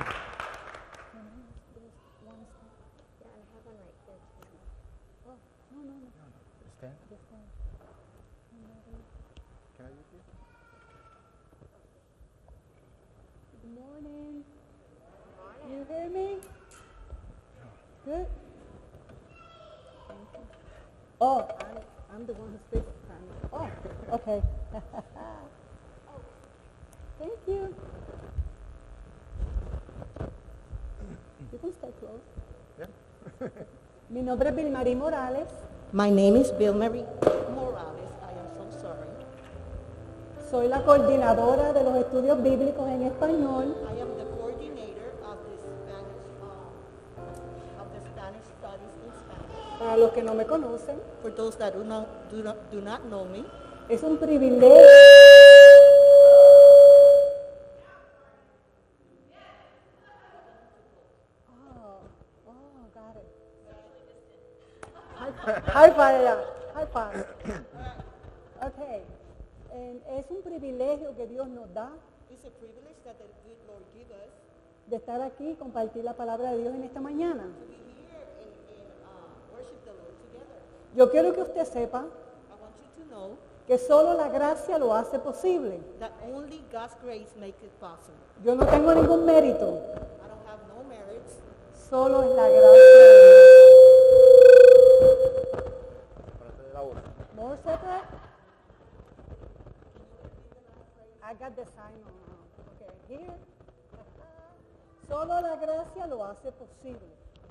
[0.00, 0.14] today.
[21.26, 21.80] Oh, I'm,
[22.12, 23.40] I'm the one who speaks Spanish.
[23.48, 23.64] Oh,
[24.12, 24.42] okay.
[27.18, 27.74] Thank you.
[31.50, 32.20] You can stay close.
[32.78, 32.92] Yeah.
[34.10, 35.48] Mi nombre es Vilmarie Morales.
[35.92, 37.06] My name is Bill Marie
[37.56, 38.12] Morales.
[38.20, 39.08] I am so sorry.
[40.50, 44.13] Soy la coordinadora de los estudios bíblicos en español I am
[49.84, 53.02] Para los que no me conocen, For those that do not do not, do not
[53.04, 53.44] know me,
[53.90, 54.86] es un privilegio.
[61.50, 62.00] Oh,
[62.48, 63.28] oh, got it.
[65.68, 66.40] High five, yeah,
[66.74, 67.26] high five.
[68.64, 69.02] Okay.
[69.70, 71.90] And es un privilegio que Dios nos da
[72.30, 73.26] it's a privilege that the
[73.68, 74.32] Lord give us
[74.86, 77.42] de estar aquí y compartir la palabra de Dios en esta mañana.
[77.42, 77.74] to be
[78.08, 80.60] here and, and uh, worship the Lord together.
[80.94, 83.36] Yo quiero que usted sepa I want you to know
[83.66, 85.80] que solo la gracia lo hace posible.
[85.98, 88.18] that only God's grace makes it possible.
[88.44, 91.34] Yo no tengo ningún mérito, I don't have no merits.
[91.88, 93.34] solo es la gracia de.
[96.72, 96.94] Dios.
[97.34, 98.04] More separate?
[101.22, 102.12] I got the sign on.
[102.76, 103.34] Okay, here.
[105.08, 107.08] Solo la gracia lo hace posible.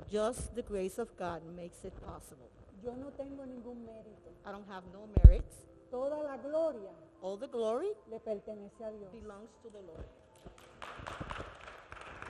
[0.09, 2.52] Just the grace of God makes it possible.
[2.83, 4.29] Yo no tengo ningún mérito.
[4.45, 5.65] I don't have no merits.
[5.89, 9.11] Toda la gloria All the glory le pertenece a Dios.
[9.11, 10.05] belongs to the Lord.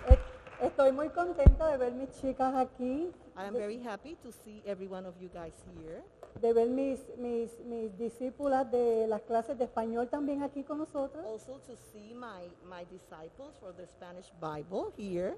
[0.09, 4.61] E- Estoy muy contenta de ver mis chicas aquí, I am very happy to see
[4.65, 6.03] every one of you guys here,
[6.39, 11.25] de ver mis, mis, mis discípulas de las clases de español también aquí con nosotros.
[11.25, 15.35] also to see my, my disciples for the Spanish Bible here.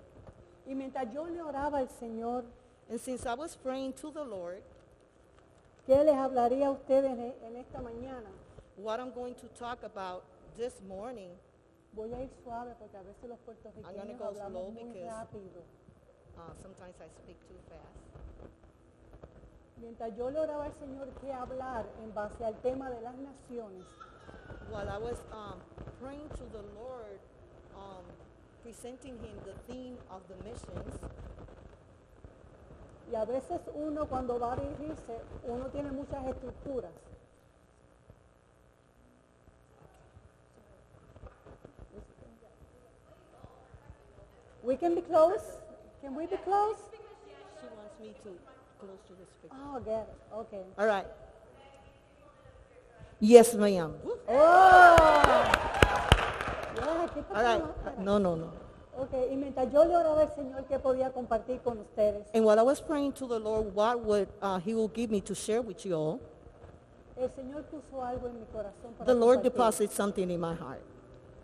[0.67, 2.43] Y mientras yo le oraba al Señor,
[2.87, 4.61] And since I was praying to the Lord,
[5.85, 8.29] ¿qué les hablaría a ustedes en, en esta mañana?
[8.77, 10.23] what I'm going to talk about
[10.57, 11.29] this morning,
[11.93, 15.61] Voy a ir suave porque a veces los puertorriqueños go hablamos muy because- rápido.
[16.35, 17.95] uh, sometimes I speak too fast.
[19.77, 23.85] Mientras yo le oraba al Señor qué hablar en base al tema de las naciones,
[24.69, 25.59] While I was um,
[26.01, 27.19] praying to the Lord,
[27.75, 28.03] um,
[28.63, 30.99] presenting him the theme of the missions,
[33.11, 36.91] y a veces uno cuando va a dirigirse, uno tiene muchas estructuras.
[44.63, 45.43] We can be close?
[46.01, 46.77] Can we be close?
[47.61, 48.29] she wants me to
[48.79, 49.55] close to the speaker.
[49.55, 50.33] Oh, get it.
[50.33, 50.63] Okay.
[50.79, 51.05] All right.
[53.19, 53.93] Yes, ma'am.
[54.27, 54.95] Oh!
[56.75, 57.99] Yeah, ¿qué All right.
[57.99, 58.64] No, no, no.
[58.97, 62.57] Okay, y mientras yo le oraba al Señor que podía compartir con ustedes, And while
[62.59, 65.61] I was praying to the Lord, what would uh, He will give me to share
[65.61, 66.19] with you all,
[67.17, 69.51] el Señor puso algo en mi corazón para the Lord compartir.
[69.51, 70.81] deposits something in my heart.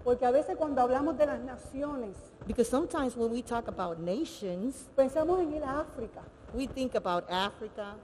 [0.03, 2.15] Porque a veces cuando hablamos de las naciones,
[2.47, 6.21] Because sometimes when we talk about nations, pensamos en ir a África.
[6.53, 7.95] we think about Africa.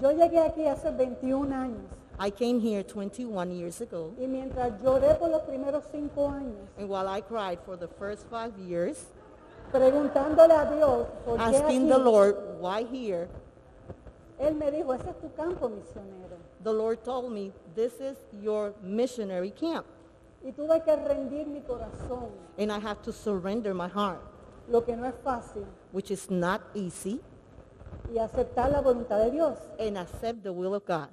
[0.00, 1.84] Yo llegué aquí hace 21 años.
[2.22, 6.86] I came here 21 years ago, y mientras lloré por los primeros cinco años, and
[6.86, 9.06] while I cried for the first five years,
[9.72, 13.26] preguntándole a Dios por qué asking aquí, the Lord, why here,
[14.38, 16.36] Él me dijo, ese es tu campo misionero.
[16.62, 19.86] the Lord told me, this is your missionary camp,
[20.44, 24.20] Y tuve que rendir mi corazón, and I have to surrender my heart,
[24.68, 27.18] lo que no es fácil, which is not easy,
[28.12, 29.56] y aceptar la voluntad de Dios.
[29.78, 31.08] and accept the will of God.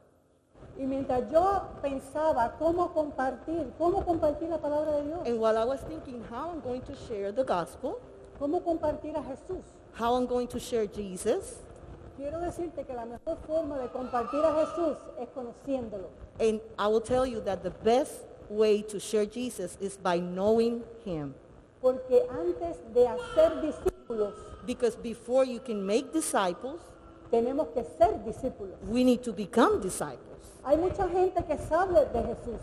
[0.79, 5.65] Y mientras yo pensaba cómo compartir, cómo compartir la palabra de Dios, And while I
[5.65, 7.99] was thinking how I'm going to share the gospel,
[8.39, 9.63] cómo compartir a Jesús,
[9.99, 11.61] how I'm going to share Jesus,
[12.15, 16.09] quiero decirte que la mejor forma de compartir a Jesús es conociéndolo.
[16.39, 20.83] and I will tell you that the best way to share Jesus is by knowing
[21.03, 21.33] him.
[21.81, 24.33] Porque antes de hacer discípulos,
[24.67, 26.79] Because before you can make disciples,
[27.31, 28.75] tenemos que ser discípulos.
[28.87, 30.36] we need to become disciples.
[30.67, 32.59] Hay mucha gente que sabe de Jesús.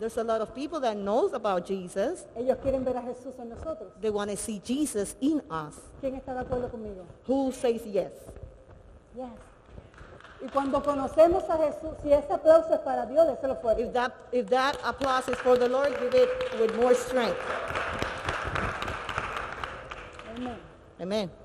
[0.00, 2.26] There's a lot of people that knows about Jesus.
[2.36, 3.92] Ellos quieren ver a Jesús en nosotros.
[4.00, 5.76] They want to see Jesus in us.
[6.00, 7.04] ¿Quién está de acuerdo conmigo?
[7.28, 8.10] Who says yes?
[9.14, 9.30] Yes.
[10.42, 13.82] Y cuando conocemos a Jesús, si ese aplauso es para Dios, déselo fuerte.
[13.82, 16.28] If that, if that applause is for the Lord, give it
[16.60, 17.38] with more strength.
[20.36, 20.58] Amén.
[21.00, 21.43] Amen.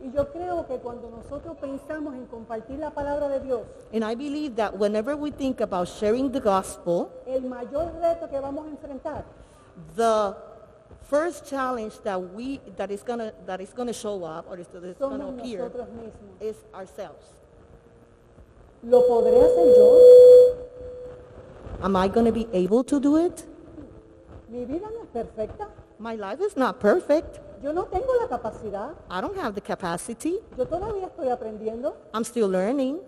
[0.00, 3.62] Y yo creo que cuando nosotros pensamos en compartir la palabra de Dios,
[3.92, 8.40] And I believe that whenever we think about sharing the gospel, el mayor reto que
[8.40, 9.24] vamos a enfrentar
[9.96, 10.34] the
[11.02, 14.84] first challenge that we that is gonna that is gonna show up or is that
[14.84, 16.40] is gonna appear nosotros mismos.
[16.40, 17.34] is ourselves.
[18.82, 20.56] ¿Lo podré hacer yo?
[21.82, 23.46] Am I gonna be able to do it?
[24.48, 25.68] Mi vida no es perfecta.
[25.98, 27.40] My life is not perfect.
[27.62, 28.94] Yo no tengo la capacidad.
[29.08, 30.38] I don't have the capacity.
[30.58, 33.00] Yo todavía estoy aprendiendo I'm still learning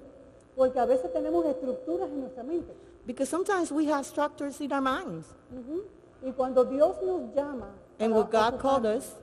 [0.57, 2.73] porque a veces tenemos estructuras en nuestra mente.
[3.07, 5.27] because sometimes we have structures in our minds.
[5.53, 5.83] Ujú.
[6.23, 7.67] Y cuando Dios nos llama,
[7.99, 9.15] And when God called us,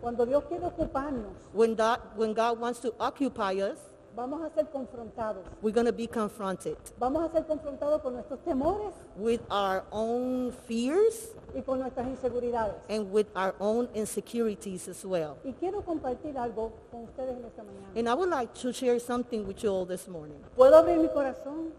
[0.00, 3.78] cuando Dios quiere ocuparnos, when God, when God wants to occupy us,
[4.18, 5.44] vamos a ser confrontados.
[5.62, 10.50] we're going to be confronted Vamos a ser confrontados con nuestros temores with our own
[10.66, 12.74] fears y con nuestras inseguridades.
[12.88, 15.36] and with our own insecurities as well.
[15.44, 17.92] Y quiero compartir algo con ustedes en esta mañana.
[17.96, 20.38] And I would like to share something with you all this morning.
[20.56, 21.72] ¿Puedo abrir mi corazón?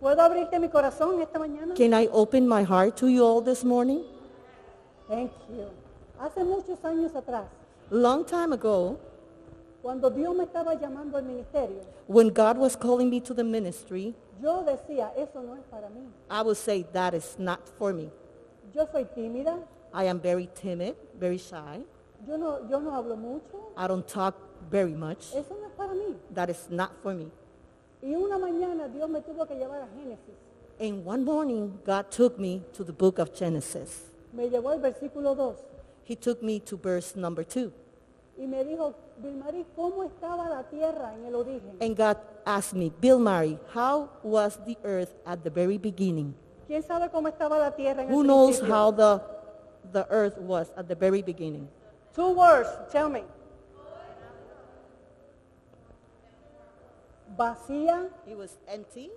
[0.00, 1.74] ¿Puedo abrirte mi corazón esta mañana?
[1.74, 4.04] Can I open my heart to you all this morning?
[5.08, 5.64] Thank you.
[6.20, 7.46] Hace muchos años atrás,
[7.90, 8.98] Long time ago,
[9.82, 14.14] cuando Dios me estaba llamando al ministerio, when God was calling me to the ministry,
[14.40, 16.06] yo decía, eso no es para mí.
[16.30, 18.10] I would say that is not for me.
[18.74, 19.58] Yo soy tímida,
[19.92, 21.80] I am very timid, very shy.
[22.26, 24.34] yo no, yo no hablo mucho, I don't talk
[24.70, 25.34] very much.
[25.34, 26.14] eso no es para mí.
[26.34, 27.30] That is not for me.
[28.02, 30.36] Y una mañana Dios me tuvo que llevar a Génesis.
[30.80, 34.02] And one morning, God took me to the book of Genesis.
[34.32, 35.56] Me llevó al versículo 2
[36.04, 37.72] He took me to verse number two.
[38.38, 41.76] y me dijo, Vilmarí, ¿cómo estaba la tierra en el origen?
[41.80, 42.16] And God
[42.46, 46.34] asked me, Vilmarie, how was the earth at the very beginning?
[46.68, 48.74] ¿Quién sabe cómo estaba la tierra en Who el knows principio?
[48.74, 49.20] how the,
[49.92, 51.68] the earth was at the very beginning?
[52.14, 53.24] Two words, tell me.
[57.36, 59.10] Vacía It was empty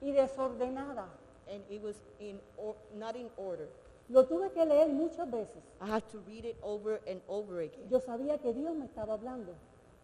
[0.00, 1.06] y desordenada.
[1.50, 3.68] and it was in or, not in order.
[4.10, 5.62] Lo tuve que leer muchas veces.
[5.80, 7.88] I had to read it over and over again.
[7.90, 9.54] Yo sabía que Dios me estaba hablando.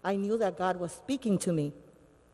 [0.04, 1.72] I knew that God was speaking to me.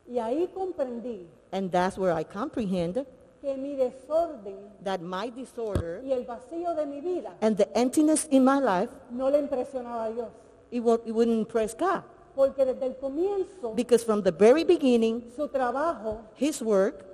[0.07, 3.07] Y ahí comprendí And that's where I comprehend
[3.41, 8.27] que mi desorden that my disorder y el vacío de mi vida and the emptiness
[8.31, 10.29] in my life, no le impresionaba a Dios.
[10.71, 12.03] it, won't, it wouldn't impress God.
[12.35, 17.05] Porque desde el comienzo Because from the very beginning, su trabajo his work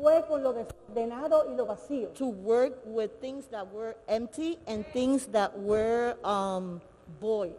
[0.00, 2.08] fue con lo desordenado y lo vacío.
[2.14, 6.80] to work with things that were empty and things that were um,
[7.20, 7.54] void.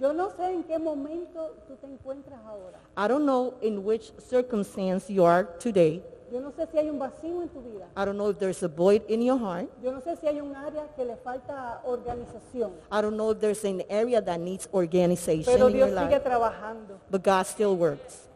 [0.00, 2.78] Yo no sé en qué momento tú te encuentras ahora.
[2.96, 6.02] I don't know in which circumstance you are today.
[6.32, 7.86] Yo no sé si hay un vacío en tu vida.
[7.96, 9.68] I don't know if there's a void in your heart.
[9.82, 12.70] Yo no sé si hay un área que le falta organización.
[12.92, 16.22] I don't know if there's an area that needs organization Pero in your sigue life.
[16.22, 17.00] trabajando.
[17.10, 18.28] But God still works.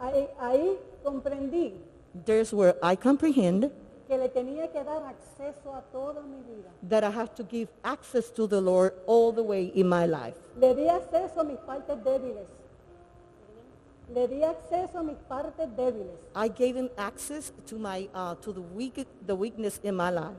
[0.00, 1.74] Ahí, ahí comprendí
[2.24, 3.70] There's where I comprehend
[4.08, 6.68] que le tenía que dar acceso a toda mi vida.
[6.82, 10.34] that I have to give access to the Lord all the way in my life.
[10.56, 12.46] Le di acceso a mis partes débiles.
[14.12, 18.52] Le di acceso a mis partes débiles I gave him access to my uh, to
[18.52, 20.34] the weak the weakness in my life,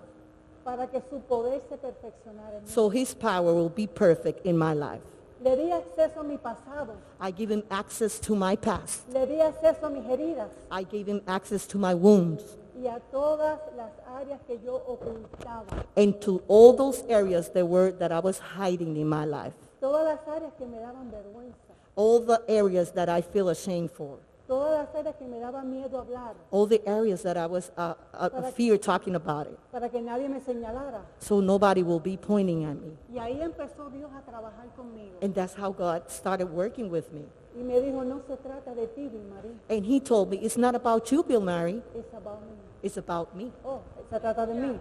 [0.65, 2.67] para que su poder se perfeccionara en mí.
[2.67, 5.01] so his power will be perfect in my life.
[5.43, 6.93] Le di acceso a mi pasado.
[7.19, 9.07] I gave him access to my past.
[9.11, 12.43] Le di acceso a mis heridas I gave him access to my wounds
[12.75, 15.85] y a todas las áreas que yo ocultaba.
[15.95, 19.53] and to all those areas that were that I was hiding in my life.
[19.79, 21.73] Todas las áreas que me daban vergüenza.
[21.95, 24.17] All the areas that I feel ashamed for.
[24.51, 26.35] Todas las áreas que me daba miedo hablar.
[26.51, 29.57] All the areas that I was uh, uh, fear talking about it.
[29.71, 31.05] Para que nadie me señalara.
[31.19, 32.97] So nobody will be pointing at me.
[33.13, 35.15] Y ahí empezó Dios a trabajar conmigo.
[35.21, 37.21] And that's how God started working with me.
[37.57, 39.09] Y me dijo, no se trata de ti.
[39.69, 41.81] And he told me, it's not about you, Vilmarie.
[41.95, 42.57] Es about me.
[42.83, 43.53] It's about me.
[43.63, 43.79] Oh,
[44.09, 44.79] se trata de mí.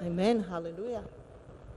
[0.00, 0.42] Amen.
[0.42, 1.02] Hallelujah.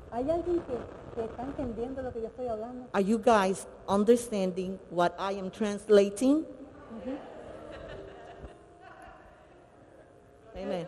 [0.09, 0.77] ¿Hay alguien que,
[1.15, 2.85] que está entendiendo lo que yo estoy hablando?
[2.93, 6.45] Are you guys understanding what I am translating?
[6.97, 7.17] Ujú.
[10.55, 10.87] Amen.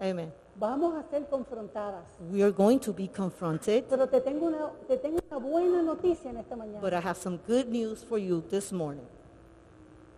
[0.00, 0.32] Amen.
[0.58, 2.04] Vamos a ser confrontadas.
[2.30, 6.30] We are going to be confronted, Pero te tengo, una, te tengo una buena noticia
[6.30, 6.80] en esta mañana.
[6.80, 9.06] but I have some good news for you this morning.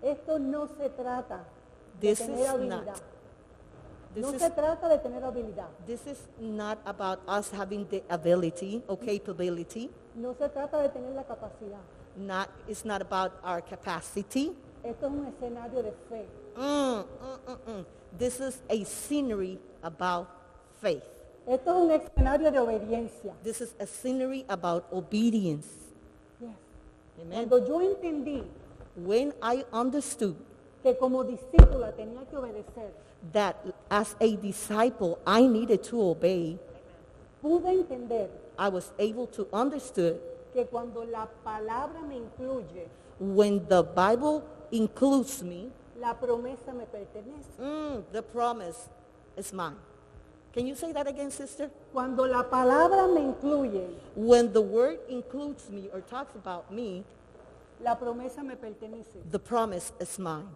[0.02, 1.44] Esto no se trata
[2.00, 2.86] This de tener is habilidad.
[2.86, 3.02] not.
[4.14, 5.68] This no is- se trata de tener habilidad.
[5.86, 9.90] This is not about us having the ability or capability.
[10.14, 11.80] No se trata de tener la capacidad.
[12.16, 14.52] Not, it's not about our capacity.
[14.88, 16.26] Esto es un escenario de fe.
[16.56, 17.84] Mm, mm, mm, mm.
[18.18, 20.28] This is a scenery about
[20.80, 21.04] faith.
[21.46, 23.34] Esto es un escenario de obediencia.
[23.42, 25.68] This is a scenery about obedience.
[26.40, 26.56] Yes.
[27.20, 27.48] Amen.
[27.48, 28.44] Cuando yo entendí
[28.96, 30.34] When I understood
[30.82, 32.90] que como discípula tenía que obedecer,
[33.32, 33.56] that
[33.90, 36.58] as a disciple I needed to obey,
[37.40, 38.28] pude entender
[38.58, 40.18] I was able to understand
[40.52, 42.88] que cuando la palabra me incluye,
[43.20, 47.58] when the Bible includes me, la promesa me pertenece.
[47.60, 48.88] mm, the promise
[49.36, 49.76] is mine.
[50.52, 51.70] Can you say that again, sister?
[51.92, 57.04] Cuando la palabra me incluye, When the word includes me or talks about me,
[57.80, 59.16] la promesa me pertenece.
[59.30, 60.48] the promise is mine.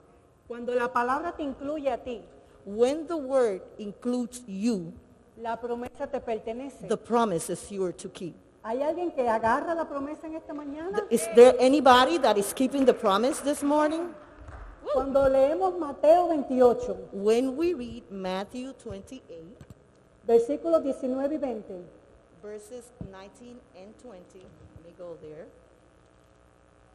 [0.49, 2.23] Cuando la palabra te incluye a ti,
[2.65, 4.93] When the word includes you,
[5.37, 6.89] la promesa te pertenece.
[6.89, 8.35] the promise is yours to keep.
[8.65, 11.05] ¿Hay alguien que agarra la promesa en esta mañana?
[11.11, 14.15] Is there anybody that is keeping the promise this morning?
[14.95, 19.23] Cuando leemos Mateo 28, When we read Matthew 28,
[20.27, 21.85] versículos 19 y 20,
[22.43, 25.47] verses 19 and 20, let me go there.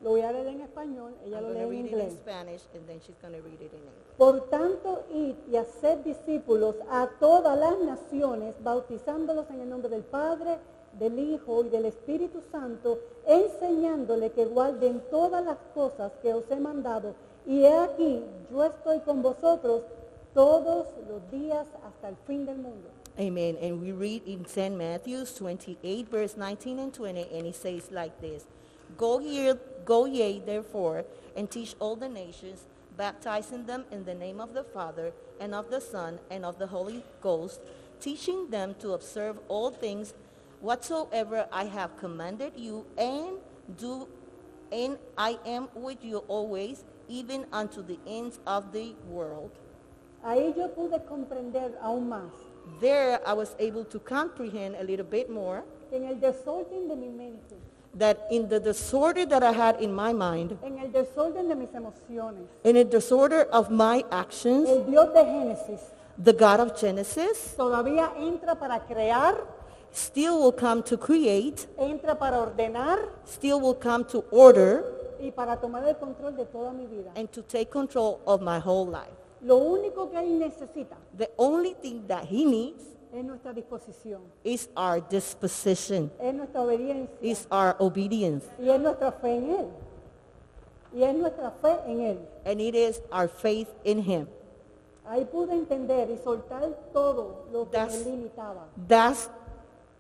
[0.02, 2.14] lo voy a leer en español, ella I'm lo lee en read it in inglés.
[2.14, 4.18] Spanish and then she's going to read it in English.
[4.18, 10.04] Por tanto, id y haced discípulos a todas las naciones, bautizándolos en el nombre del
[10.04, 10.60] Padre,
[11.00, 16.58] del Hijo y del Espíritu Santo, enseñándole que guarden todas las cosas que os he
[16.58, 17.14] mandado.
[17.46, 19.84] Y he aquí, yo estoy con vosotros
[20.34, 22.90] todos los días hasta el fin del mundo.
[23.20, 23.58] Amen.
[23.62, 24.78] And we read in St.
[24.78, 28.46] Matthew's 28, verse 19 and 20, and it says like this.
[28.96, 29.54] Go ye,
[29.86, 31.04] go ye therefore,
[31.36, 35.72] and teach all the nations, baptizing them in the name of the Father, and of
[35.72, 37.60] the Son, and of the Holy Ghost,
[38.00, 40.14] teaching them to observe all things
[40.62, 43.38] whatsoever I have commanded you, and
[43.78, 44.08] do,
[44.72, 49.52] and I am with you always, even unto the ends of the world.
[50.26, 52.32] Ahí yo pude comprender aún más
[52.82, 57.08] There I was able to comprehend a little bit more en el desorden de mi
[57.08, 57.56] mente,
[57.94, 61.70] that in the disorder that I had in my mind, en el desorden de mis
[61.74, 65.80] emociones, in the disorder of my actions, el Dios de Génesis
[66.18, 69.36] the God of Genesis todavía entra para crear,
[69.94, 74.84] still will come to create, entra para ordenar still will come to order,
[75.20, 77.12] y para tomar el control de toda mi vida.
[77.16, 79.12] and to take control of my whole life.
[79.42, 82.84] Lo único que Él necesita The only thing that he needs
[83.14, 89.12] es nuestra disposición, is our disposition, es nuestra obediencia is our obedience, y es nuestra
[89.12, 89.68] fe en Él.
[90.94, 92.18] Y es nuestra fe en Él.
[92.46, 94.28] and it is our faith in him.
[95.10, 98.66] Ahí pude entender y soltar todo lo que That's- me limitaba.
[98.88, 99.30] That's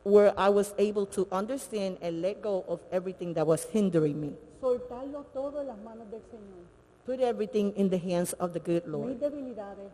[0.08, 4.32] where I was able to understand and let go of everything that was hindering me.
[4.62, 6.64] Soltarlo todo en las manos del Señor.
[7.06, 9.20] Put everything in the hands of the good Mis Lord.
[9.20, 9.92] debilidades,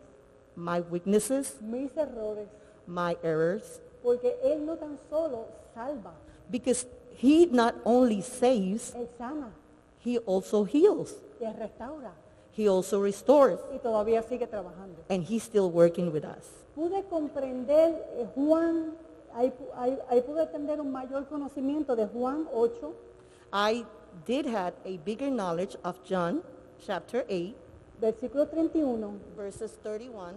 [0.55, 2.47] My weaknesses, mis errores,
[2.85, 6.13] my errors, porque Él no tan solo salva,
[6.51, 6.85] because
[7.15, 9.51] he not only saves, Él sana,
[9.99, 11.15] he also heals.
[11.41, 12.11] Él restaura
[12.55, 15.01] He also restores, y todavía sigue trabajando.
[15.09, 16.45] and he's still working with us.
[16.75, 18.93] Pude comprender eh, Juan,
[19.35, 22.93] ahí, pu- ahí- ahí pude tener un mayor conocimiento de Juan 8,
[23.51, 23.85] I
[24.25, 26.41] did have a bigger knowledge of John
[26.85, 27.55] chapter 8,
[28.01, 29.19] versículo 31.
[29.35, 30.33] verses 31.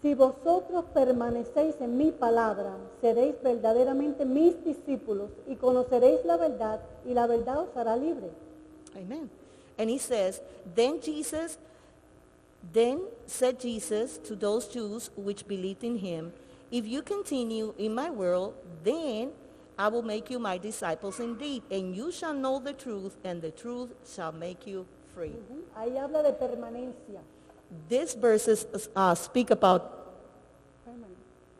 [0.00, 7.14] Si vosotros permanecéis en mi palabra, seréis verdaderamente mis discípulos y conoceréis la verdad y
[7.14, 8.30] la verdad os hará libre.
[8.96, 9.28] Amen.
[9.76, 10.40] And he says,
[10.76, 11.58] then Jesus,
[12.72, 16.32] then said Jesus to those Jews which believed in him,
[16.70, 18.52] if you continue in my word,
[18.84, 19.30] then
[19.78, 23.50] I will make you my disciples indeed, and you shall know the truth, and the
[23.50, 25.34] truth shall make you free.
[25.76, 27.20] Ahí habla de permanencia.
[27.88, 28.66] These verses
[28.96, 30.14] uh, speak about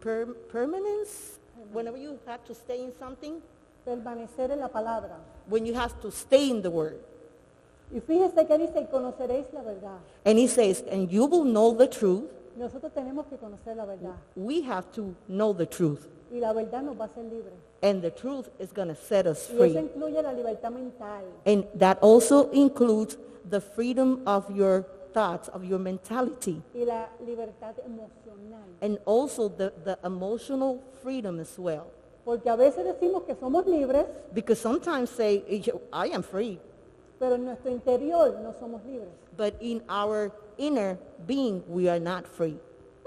[0.00, 1.38] per- permanence.
[1.72, 3.42] Whenever you have to stay in something,
[3.86, 5.16] Permanecer en la palabra.
[5.46, 6.98] when you have to stay in the word.
[7.92, 9.98] Y fíjese que dice, conoceréis la verdad.
[10.24, 12.24] And he says, and you will know the truth.
[12.58, 14.14] Nosotros tenemos que conocer la verdad.
[14.36, 16.08] We have to know the truth.
[16.30, 17.54] Y la verdad nos va a hacer libres.
[17.82, 19.78] And the truth is going to set us Y eso free.
[19.78, 21.24] incluye la libertad mental.
[21.46, 23.16] And that also includes
[23.48, 24.84] the freedom of your
[25.14, 26.60] thoughts, of your mentality.
[26.74, 28.64] y la libertad emocional.
[28.82, 31.86] And also the, the emotional freedom as well.
[32.24, 34.04] Porque a veces decimos que somos libres,
[34.34, 35.42] Because sometimes say,
[35.92, 36.58] I am free.
[37.18, 39.08] pero en nuestro interior no somos libres.
[39.38, 42.58] But in our inner being, we are not free.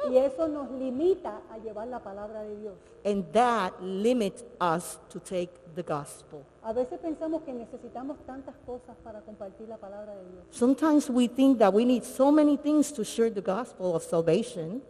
[0.10, 2.74] Y eso nos limita a llevar la palabra de Dios.
[3.06, 6.44] And that limits us to take the gospel.
[6.64, 10.44] A veces pensamos que necesitamos tantas cosas para compartir la palabra de Dios.
[10.50, 14.82] Sometimes we think that we need so many things to share the gospel of salvation.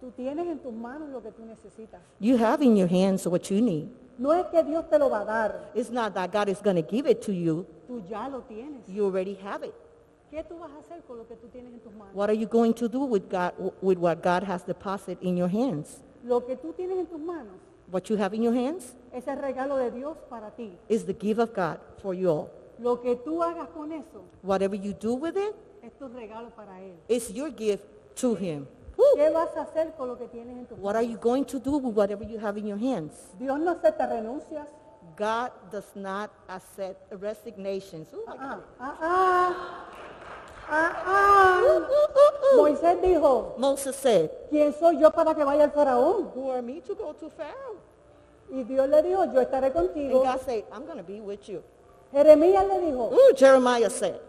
[0.00, 2.00] Tú tienes en tus manos lo que tú necesitas.
[2.20, 3.88] You have in your hands what you need.
[4.18, 6.76] No es que Dios te lo va a dar, It's not that God is going
[6.76, 7.66] to give it to you.
[7.88, 8.86] tú ya lo tienes.
[8.88, 9.74] You already have it.
[10.32, 12.14] ¿Qué tú vas a hacer con lo que tú tienes en tus manos?
[12.14, 13.52] What are you going to do with God
[13.82, 16.00] with what God has deposited in your hands?
[16.24, 17.52] Lo que tú tienes en tus manos
[17.90, 20.78] What you have in your hands es el regalo de Dios para ti.
[20.88, 22.48] is the gift of God for you all.
[22.78, 26.80] Lo que tú hagas con eso Whatever you do with it es tu regalo para
[26.80, 26.94] Él.
[27.08, 28.66] is your gift to him.
[29.14, 31.12] ¿Qué vas a hacer con lo que tienes en tus What are manos?
[31.12, 33.12] you going to do with whatever you have in your hands?
[33.38, 34.66] Dios no acepta renuncias.
[35.14, 38.08] God does not accept resignations.
[38.14, 38.64] Ooh, I got it.
[38.80, 39.88] Ah, ah,
[40.68, 41.60] ah, ah.
[42.56, 46.30] Moisés dijo, Moses said, ¿quién soy yo para que vaya al faraón?
[46.34, 47.76] Who are me to go to Pharaoh?
[48.50, 50.22] Y Dios le dijo, yo estaré And contigo.
[50.22, 51.62] God said, I'm going to be with you.
[52.12, 54.20] Jeremías le dijo, Ooh, Jeremiah said,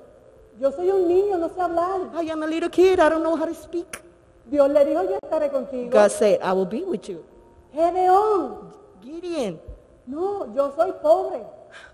[0.59, 2.09] yo soy un niño, no sé hablar.
[2.15, 2.99] I am a little kid.
[2.99, 4.01] I don't know how to speak.
[4.49, 5.91] Dios le dijo, yo estaré contigo.
[5.91, 7.23] God said, I will be with you.
[7.73, 8.71] Gedeón,
[9.01, 9.59] Gideon,
[10.07, 11.43] no, yo soy pobre.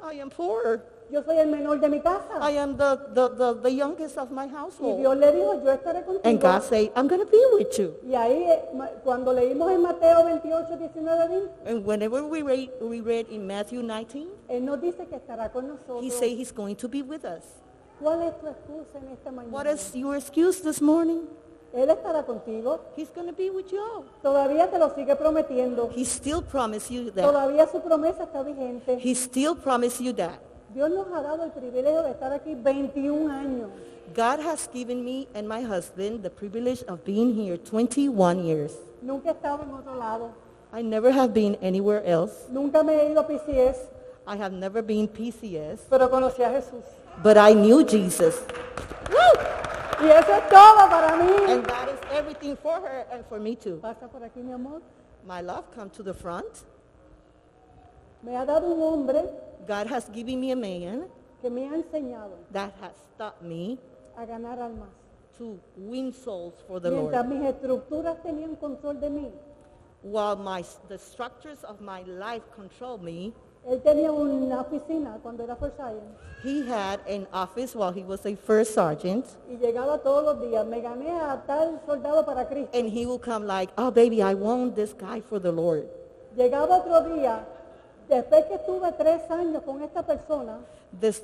[0.04, 0.82] I am poor.
[1.12, 2.38] Yo soy el menor de mi casa.
[2.40, 5.00] I am the, the, the, the youngest of my Y household.
[5.00, 6.40] Dios le dijo, yo estaré And contigo.
[6.42, 7.96] God said, I'm going to be with you.
[8.06, 12.70] Y ahí, eh, ma- cuando leímos en Mateo 28, 19, 20, And whenever we read,
[12.82, 16.04] we read in Matthew 19, Él nos dice que estará con nosotros.
[16.04, 17.44] he said he's going to be with us.
[18.00, 19.52] ¿Cuál es tu excusa en esta mañana?
[19.52, 21.28] What is your excuse this morning?
[21.74, 22.80] Él estará contigo.
[22.98, 24.04] He's going to be with you.
[24.24, 25.90] Todavía te lo sigue prometiendo.
[25.96, 27.24] He still promised you that.
[27.26, 28.98] Todavía su promesa está vigente.
[29.04, 30.40] He still promised you that.
[30.74, 33.70] Dios nos ha dado el privilegio de estar aquí 21 años.
[34.16, 38.74] God has given me and my husband the privilege of being here 21 years.
[39.02, 40.32] Nunca he estado en otro lado.
[40.74, 42.48] I never have been anywhere else.
[42.52, 43.78] Nunca me he ido a PCS,
[44.28, 46.84] I have never been PCS, pero conocí a Jesús.
[47.24, 48.36] but I knew Jesus.
[50.02, 51.52] Y eso es todo para mí.
[51.52, 53.78] And that is everything for her and for me too.
[53.82, 54.82] Pasa por aquí, mi amor.
[55.26, 56.64] My love, come to the front.
[58.24, 59.26] Me ha dado un hombre
[59.68, 61.08] God has given me a man
[61.42, 63.78] que me ha enseñado that has taught me
[64.18, 64.90] a ganar almas.
[65.38, 67.30] to win souls for the Mientras Lord.
[67.30, 69.32] mis estructuras tenían control de mí,
[70.02, 73.34] While my, the structures of my life control me,
[73.68, 78.26] él tenía una oficina cuando era First Sergeant he had an office while he was
[78.26, 80.66] a first sergeant, y llegaba todos los días.
[80.66, 82.70] Me gané a tal soldado para Cristo.
[82.78, 85.86] and he will come like, oh baby, I want this guy for the Lord.
[86.38, 87.46] Llegaba otro día,
[88.08, 90.60] después que estuve tres años con esta persona,
[90.98, 91.22] This,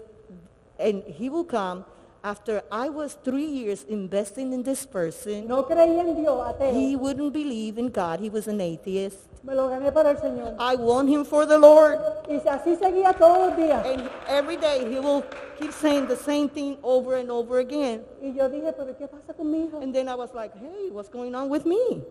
[0.78, 1.86] and he will come
[2.24, 5.48] after I was three years investing in this person.
[5.48, 6.74] no creía en Dios, ateo.
[6.74, 8.20] He wouldn't believe in God.
[8.20, 9.30] He was an atheist.
[9.46, 10.56] Me lo gané para el Señor.
[10.58, 12.00] I want him for the Lord.
[12.28, 13.86] Y así seguía todos los días.
[13.86, 15.24] And every day he will
[15.60, 18.04] keep saying the same thing over and over again.
[18.20, 19.80] Y yo dije, pero ¿qué pasa con mi hijo?
[19.82, 22.02] And then I was like, hey, what's going on with me?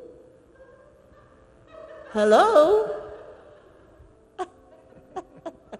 [2.13, 2.87] Hello?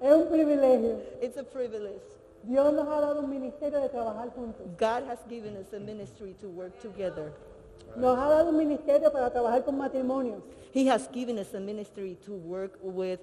[0.01, 0.99] Es un privilegio.
[1.23, 2.03] It's a privilege.
[2.43, 4.67] Dios nos ha dado un ministerio de trabajar juntos.
[4.77, 7.33] God has given us a ministry to work together.
[7.97, 10.43] Nos ha dado un ministerio para trabajar con matrimonios.
[10.73, 13.21] He has given us a ministry to work with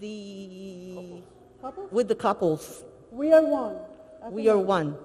[0.00, 1.22] the
[1.60, 1.92] Couples?
[1.92, 2.84] with the couples.
[3.12, 3.76] We are one.
[4.30, 4.96] We are one.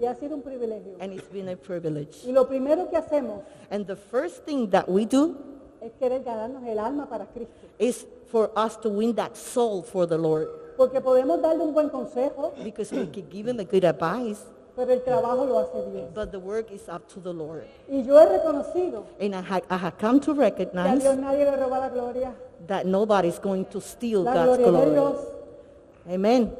[0.00, 0.96] Y ha sido un privilegio.
[1.00, 2.24] and it's been a privilege.
[2.24, 5.36] Y lo primero que hacemos And the first thing that we do
[5.80, 7.52] es querer ganarnos el alma para Cristo.
[7.78, 10.48] is for us to win that soul for the Lord.
[10.76, 14.40] Porque podemos darle un buen consejo, Because we can give him a good advice,
[14.76, 16.10] pero el trabajo lo hace Dios.
[16.14, 17.64] but the work is up to the Lord.
[17.88, 21.16] Y yo he reconocido And I, ha- I have come to que a recognize Dios
[21.16, 22.34] nadie le roba la gloria.
[22.66, 24.90] that nobody's going to steal La God's gloria de glory.
[24.92, 25.26] Dios.
[26.08, 26.52] Amen.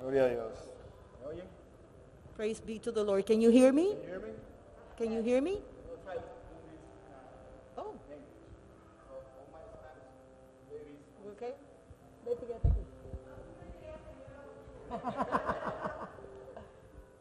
[0.00, 0.52] Gloria a Dios.
[2.36, 3.26] Praise be to the Lord.
[3.26, 3.94] Can you hear me?
[4.96, 5.58] Can you hear me?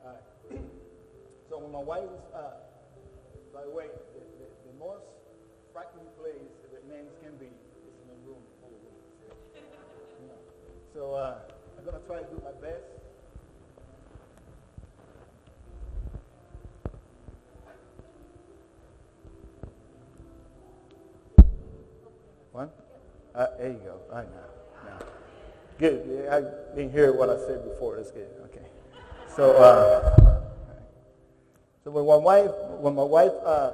[0.03, 0.23] Alright.
[1.49, 2.39] So my wife uh,
[3.53, 5.03] by the way, the, the, the most
[5.73, 8.95] frightening place that men can be is in a room full of women.
[10.27, 10.39] Know.
[10.93, 11.39] So uh,
[11.77, 12.83] I'm gonna try to do my best.
[22.53, 22.69] One?
[23.35, 23.99] Uh, there you go.
[24.09, 24.50] Right now.
[25.81, 26.29] Good.
[26.29, 27.95] I didn't hear what I said before.
[27.95, 28.27] That's good.
[28.45, 28.61] Okay.
[29.35, 30.15] So, uh,
[31.83, 33.71] so when my wife, when my wife uh,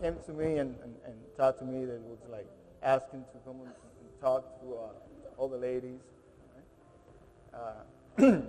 [0.00, 2.46] came to me and, and, and talked to me, that was like
[2.82, 3.70] asking to come and,
[4.18, 6.00] talk to uh, all the ladies.
[7.52, 7.72] Uh,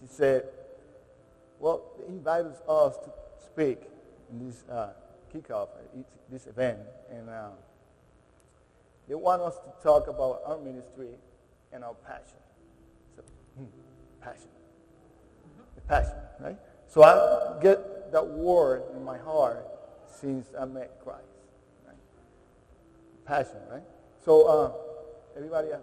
[0.00, 0.46] she said,
[1.60, 3.12] "Well, they invited us to
[3.44, 3.82] speak
[4.32, 4.88] in this uh,
[5.32, 7.28] kickoff, uh, this event, and."
[9.08, 11.10] They want us to talk about our ministry
[11.72, 12.38] and our passion.
[13.16, 13.22] So,
[13.56, 13.64] hmm,
[14.20, 14.48] passion.
[15.74, 16.56] The passion, right?
[16.86, 19.66] So I get that word in my heart
[20.20, 21.22] since I met Christ.
[21.86, 21.96] Right?
[23.24, 23.82] Passion, right?
[24.24, 24.72] So uh,
[25.36, 25.82] everybody has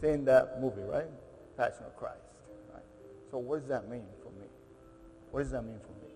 [0.00, 1.08] seen that movie, right?
[1.56, 2.18] Passion of Christ.
[2.72, 2.82] Right?
[3.30, 4.46] So what does that mean for me?
[5.30, 6.12] What does that mean for me?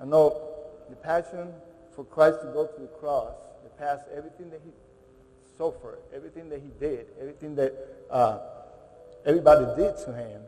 [0.00, 0.50] I know
[0.90, 1.52] the passion
[1.94, 3.32] for Christ to go to the cross,
[3.62, 4.70] the pass everything that he
[5.56, 7.74] suffered, everything that he did, everything that
[8.10, 8.38] uh,
[9.24, 10.42] everybody did to him,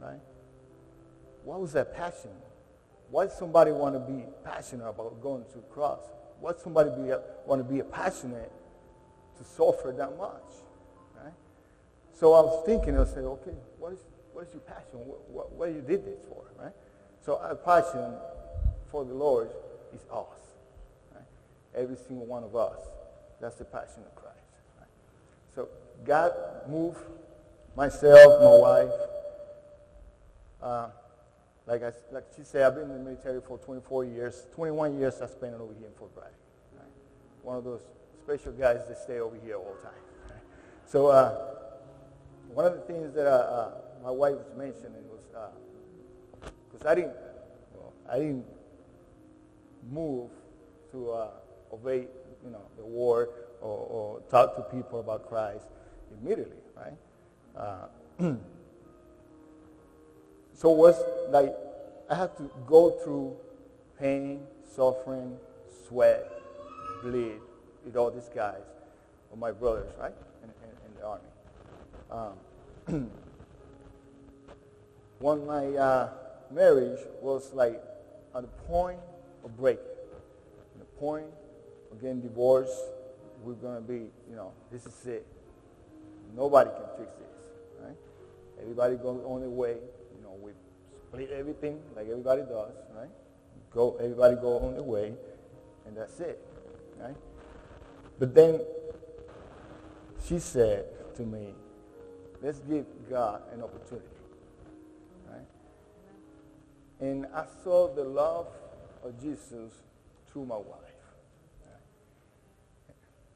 [0.00, 0.20] right?
[1.44, 2.30] What was that passion?
[3.10, 6.00] Why does somebody want to be passionate about going to the cross?
[6.40, 7.12] Why does somebody be,
[7.46, 8.50] want to be a passionate
[9.38, 10.42] to suffer that much,
[11.22, 11.32] right?
[12.12, 14.00] So I was thinking, I said, okay, what is,
[14.32, 14.98] what is your passion?
[15.04, 16.72] What, what, what you did this for, right?
[17.24, 18.14] So our passion
[18.90, 19.50] for the Lord
[19.94, 20.26] is us,
[21.14, 21.24] right?
[21.76, 22.78] Every single one of us.
[23.40, 24.23] That's the passion of Christ.
[25.54, 25.68] So
[26.04, 26.32] God
[26.68, 26.98] moved
[27.76, 29.00] myself, my wife.
[30.62, 30.88] Uh,
[31.66, 34.42] like, I, like she said, I've been in the military for 24 years.
[34.54, 36.28] 21 years I spent over here in Fort Bragg.
[36.76, 36.86] Right?
[37.42, 37.82] One of those
[38.22, 39.98] special guys that stay over here all the time.
[40.28, 40.42] Right?
[40.86, 41.54] So uh,
[42.48, 43.70] one of the things that uh, uh,
[44.02, 45.50] my wife was mentioning was
[46.70, 47.14] because I didn't,
[47.74, 48.44] well, I didn't
[49.90, 50.30] move
[50.92, 51.28] to uh,
[51.72, 52.06] obey,
[52.44, 53.28] you know, the word
[53.64, 55.64] or, or talk to people about Christ
[56.20, 56.92] immediately, right?
[57.56, 57.86] Uh,
[60.54, 61.54] so was like
[62.10, 63.36] I had to go through
[63.98, 64.40] pain,
[64.76, 65.36] suffering,
[65.88, 66.30] sweat,
[67.02, 67.40] bleed
[67.84, 68.62] with all these guys,
[69.30, 70.12] or my brothers, right,
[70.42, 71.30] in, in, in the army.
[72.90, 73.10] Um,
[75.20, 76.10] when my uh,
[76.50, 77.82] marriage was like
[78.34, 79.00] on the point
[79.42, 81.26] of break, on the point
[81.90, 82.82] of getting divorced,
[83.44, 85.26] we're going to be, you know, this is it.
[86.34, 87.96] Nobody can fix this, right?
[88.60, 89.76] Everybody goes on their way.
[90.16, 90.52] You know, we
[91.08, 93.10] split everything like everybody does, right?
[93.70, 95.14] Go, everybody go on their way,
[95.86, 96.40] and that's it,
[96.98, 97.16] right?
[98.18, 98.60] But then
[100.26, 100.86] she said
[101.16, 101.54] to me,
[102.42, 104.06] let's give God an opportunity,
[105.30, 105.46] right?
[107.00, 108.46] And I saw the love
[109.04, 109.72] of Jesus
[110.32, 110.83] through my wife.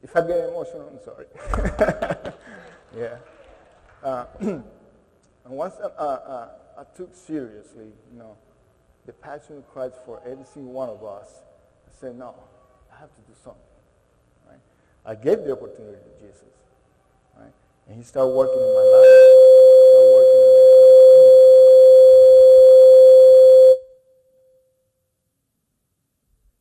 [0.03, 1.27] If I get emotional, I'm sorry.
[2.97, 3.17] yeah.
[4.03, 4.63] Uh, and
[5.45, 8.37] once I, uh, uh, I took seriously, you know,
[9.07, 11.43] the passion of Christ for every single one of us,
[11.89, 12.35] I said, no,
[12.95, 13.63] I have to do something.
[14.47, 14.61] Right?
[15.05, 16.55] I gave the opportunity to Jesus.
[17.37, 17.53] Right?
[17.89, 19.09] And he started working in my life.
[19.91, 20.59] Started working in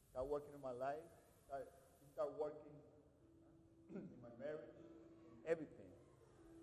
[0.10, 1.06] started working in my life.
[1.46, 1.68] Started,
[2.02, 2.74] he started working
[3.94, 4.74] in my marriage,
[5.46, 5.92] everything.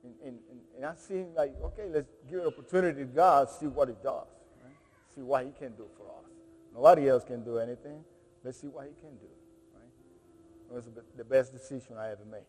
[0.02, 3.94] And, and, I seen like, okay, let's give an opportunity to God, see what he
[4.02, 4.26] does.
[4.62, 4.74] Right?
[5.14, 6.30] See what he can do for us.
[6.74, 8.04] Nobody else can do anything.
[8.42, 9.28] Let's see what he can do.
[9.74, 10.70] Right?
[10.70, 12.46] It was the best decision I ever made.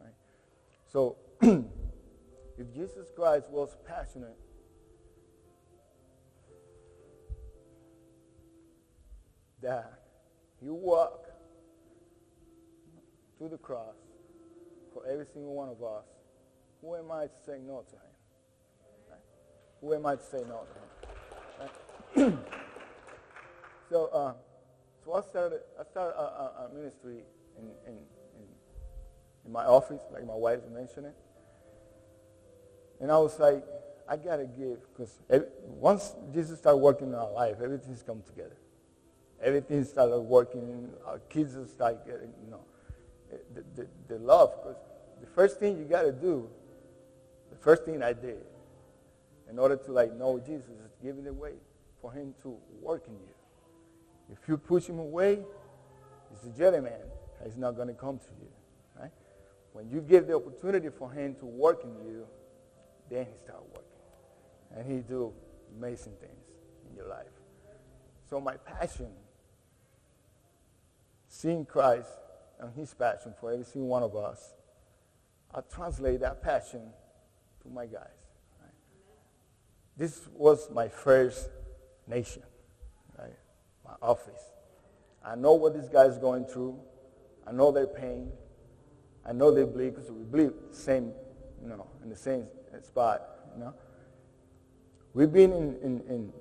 [0.00, 0.14] Right?
[0.86, 1.16] So
[2.58, 4.36] If Jesus Christ was passionate,
[9.62, 10.00] that
[10.62, 11.30] he walked
[13.38, 13.96] to the cross
[14.94, 16.04] for every single one of us,
[16.80, 18.14] who am I to say no to him?
[19.10, 19.20] Right?
[19.80, 22.28] Who am I to say no to him?
[22.28, 22.38] Right?
[23.90, 24.32] so, uh,
[25.04, 27.20] so I started, I started a, a, a ministry
[27.58, 28.46] in, in, in,
[29.44, 31.14] in my office, like my wife mentioned it.
[33.00, 33.62] And I was like,
[34.08, 35.18] I got to give, because
[35.64, 38.56] once Jesus started working in our life, everything's come together.
[39.42, 40.90] Everything started working.
[41.06, 42.60] Our kids started getting, you know,
[43.54, 44.52] the, the, the love.
[44.62, 44.76] Because
[45.20, 46.48] the first thing you got to do,
[47.66, 48.44] first thing I did,
[49.50, 51.54] in order to like know Jesus, is give it away
[52.00, 53.34] for him to work in you.
[54.32, 55.42] If you push him away,
[56.30, 57.02] he's a jelly man.
[57.44, 58.48] He's not going to come to you.
[59.00, 59.10] Right?
[59.72, 62.28] When you give the opportunity for him to work in you,
[63.10, 63.82] then he start working.
[64.76, 65.32] And he do
[65.76, 66.44] amazing things
[66.88, 67.26] in your life.
[68.30, 69.08] So my passion,
[71.26, 72.10] seeing Christ
[72.60, 74.54] and his passion for every single one of us,
[75.52, 76.92] I translate that passion
[77.66, 78.08] to my guys.
[78.60, 78.72] Right?
[79.96, 81.48] This was my first
[82.06, 82.42] nation,
[83.18, 83.34] right?
[83.84, 84.42] my office.
[85.24, 86.78] I know what this guy's going through.
[87.46, 88.30] I know their pain.
[89.24, 91.12] I know they bleed because we bleed same,
[91.62, 92.46] you know, in the same
[92.82, 93.22] spot,
[93.54, 93.74] you know.
[95.14, 96.32] We've been in, in, in,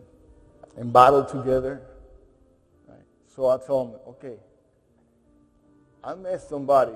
[0.78, 1.82] in battle together.
[2.88, 3.00] Right?
[3.34, 4.36] So I told him, okay,
[6.04, 6.94] I met somebody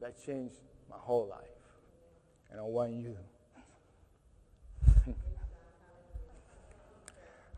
[0.00, 0.56] that changed
[0.90, 1.51] my whole life.
[2.52, 3.16] And I want you.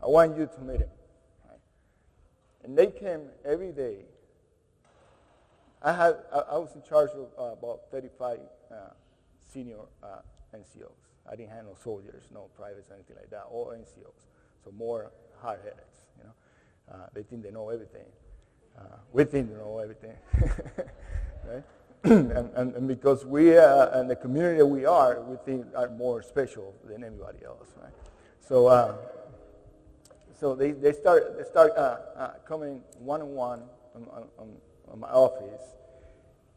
[0.01, 0.89] I want you to meet him.
[2.63, 3.97] And they came every day.
[5.83, 8.39] I, had, I, was in charge of uh, about 35
[8.71, 8.75] uh,
[9.53, 10.21] senior uh,
[10.55, 10.89] NCOs.
[11.31, 14.25] I didn't have no soldiers, no privates, anything like that, all NCOs.
[14.63, 15.77] So more hard-headed,
[16.17, 16.33] you know.
[16.91, 18.05] Uh, they think they know everything.
[18.77, 20.15] Uh, we think they know everything,
[21.47, 21.63] right?
[22.11, 26.21] and, and, and, because we uh, and the community we are, we think are more
[26.21, 27.91] special than anybody else, right?
[28.47, 28.95] So, uh,
[30.39, 33.63] so they, they start they start uh, uh, coming one on one
[33.95, 35.63] on, my office,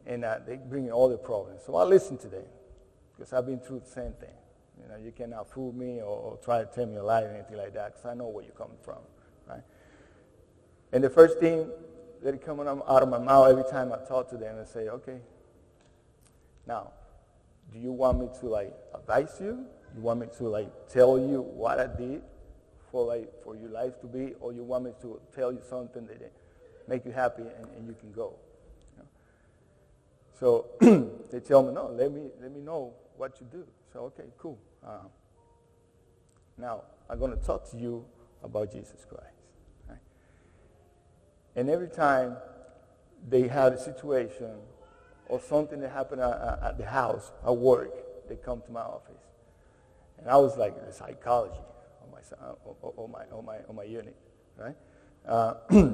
[0.05, 1.61] and uh, they bring all their problems.
[1.65, 2.45] So I listen to them
[3.17, 4.29] because I've been through the same thing.
[4.79, 7.29] You know, you cannot fool me or, or try to tell me a lie or
[7.29, 8.99] anything like that because I know where you're coming from,
[9.49, 9.63] right?
[10.91, 11.71] And the first thing
[12.21, 15.21] that come out of my mouth every time I talk to them and say, okay,
[16.69, 16.91] now,
[17.73, 19.65] do you want me to like advise you?
[19.95, 22.21] You want me to like tell you what I did
[22.91, 26.05] for like for your life to be, or you want me to tell you something
[26.05, 26.31] that
[26.87, 28.35] make you happy and, and you can go?
[28.91, 29.07] You know?
[30.39, 30.67] So
[31.31, 33.65] they tell me, no, let me let me know what you do.
[33.91, 34.59] So okay, cool.
[34.85, 35.07] Uh,
[36.55, 38.05] now I'm going to talk to you
[38.43, 39.41] about Jesus Christ.
[39.89, 39.97] Right?
[41.55, 42.37] And every time
[43.27, 44.51] they had a situation
[45.29, 49.21] or something that happened at, at, the house, at work, they come to my office.
[50.17, 51.61] And I was like the psychology
[52.03, 52.19] of my,
[52.97, 54.15] of my, of my, of my unit,
[54.57, 54.75] right?
[55.25, 55.53] Uh,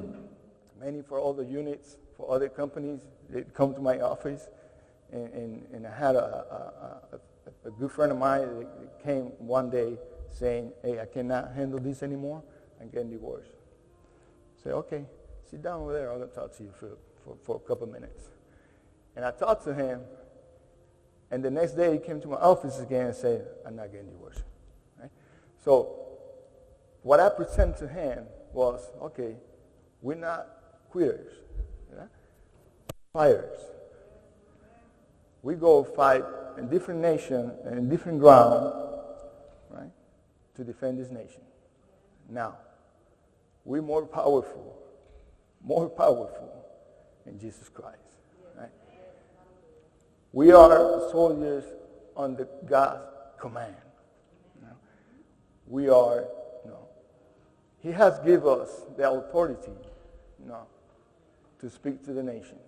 [0.80, 4.48] many for other units, for other companies, they come to my office.
[5.12, 9.26] And, and, and I had a, a, a, a, good friend of mine that came
[9.38, 9.98] one day
[10.32, 12.42] saying, hey, I cannot handle this anymore.
[12.82, 13.52] I'm getting divorced.
[14.60, 15.06] I say, okay,
[15.50, 16.12] sit down over there.
[16.12, 18.30] I'm going to talk to you for, for, for a couple of minutes.
[19.16, 20.01] And I talked to him,
[21.32, 24.09] and the next day he came to my office again and said, I'm not getting
[24.09, 24.43] divorced.
[24.99, 25.11] Right?
[25.63, 25.99] So
[27.01, 29.36] what I presented to him was, okay,
[30.01, 30.47] we're not
[30.89, 31.34] quitters.
[31.91, 32.09] You?
[33.13, 33.59] Fighters.
[35.41, 36.24] We go fight
[36.57, 38.74] in different nation and in different ground,
[39.70, 39.91] right,
[40.55, 41.41] to defend this nation.
[42.30, 42.57] Now,
[43.63, 44.76] we're more powerful,
[45.63, 46.66] more powerful
[47.26, 48.05] in Jesus Christ.
[50.36, 51.64] We are soldiers
[52.18, 53.08] under God's
[53.40, 53.74] command.
[55.66, 56.26] We are,
[56.66, 56.88] you know,
[57.82, 59.72] He has given us the authority,
[60.44, 60.68] you know,
[61.62, 62.60] to speak to the nations.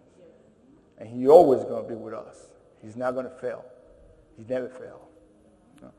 [0.98, 2.38] And He always going to be with us.
[2.82, 3.66] He's not going to fail.
[4.38, 5.02] He never fail.
[5.82, 5.92] You?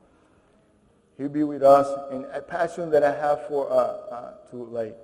[1.19, 1.87] He'll be with us.
[2.11, 4.97] And a passion that I have for uh, uh, to like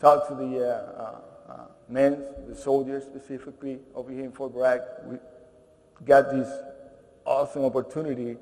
[0.00, 4.80] talk to the uh, uh, uh men, the soldiers specifically over here in Fort Bragg.
[5.04, 5.18] We,
[6.04, 6.48] got this
[7.24, 8.36] awesome opportunity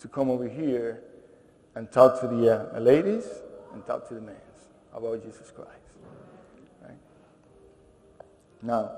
[0.00, 1.02] to come over here
[1.74, 3.26] and talk to the uh, ladies
[3.72, 4.36] and talk to the men
[4.94, 5.70] about Jesus Christ.
[6.82, 6.98] Right?
[8.62, 8.92] Now,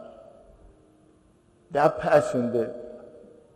[1.70, 2.74] that passion that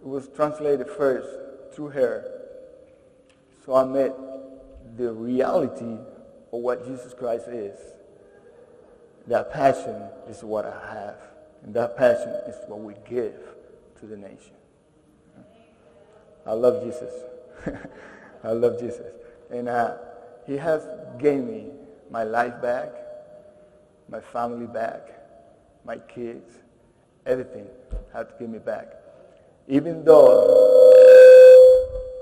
[0.02, 1.28] was translated first
[1.74, 2.24] through her.
[3.64, 4.14] So I met
[4.96, 5.94] the reality
[6.52, 7.78] of what Jesus Christ is.
[9.28, 11.16] That passion is what I have.
[11.62, 13.38] And that passion is what we give
[14.02, 14.56] to the nation.
[16.44, 17.12] I love Jesus.
[18.44, 19.06] I love Jesus.
[19.48, 19.94] And uh,
[20.44, 20.82] he has
[21.20, 21.66] gave me
[22.10, 22.90] my life back,
[24.08, 25.06] my family back,
[25.84, 26.50] my kids,
[27.26, 27.64] everything
[28.12, 28.92] had to give me back.
[29.68, 30.90] Even though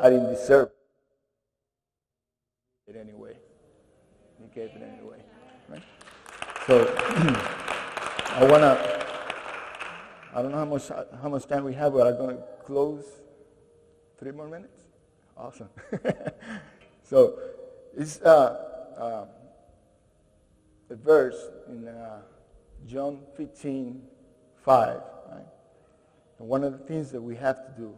[0.03, 0.68] I didn't deserve
[2.89, 3.33] it anyway.
[4.39, 5.22] He gave it anyway.
[5.70, 5.83] Right?
[6.66, 6.85] So
[8.37, 8.99] I wanna
[10.35, 10.89] I don't know how much
[11.22, 13.05] how much time we have, but I'm gonna close
[14.18, 14.81] three more minutes.
[15.37, 15.70] Awesome.
[17.03, 17.39] so
[17.97, 19.26] it's uh,
[20.91, 22.20] a verse in uh,
[22.87, 24.03] John 15,
[24.64, 25.01] 5.
[25.31, 25.45] Right?
[26.39, 27.95] And one of the things that we have to do,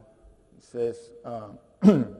[0.56, 1.58] it says, um,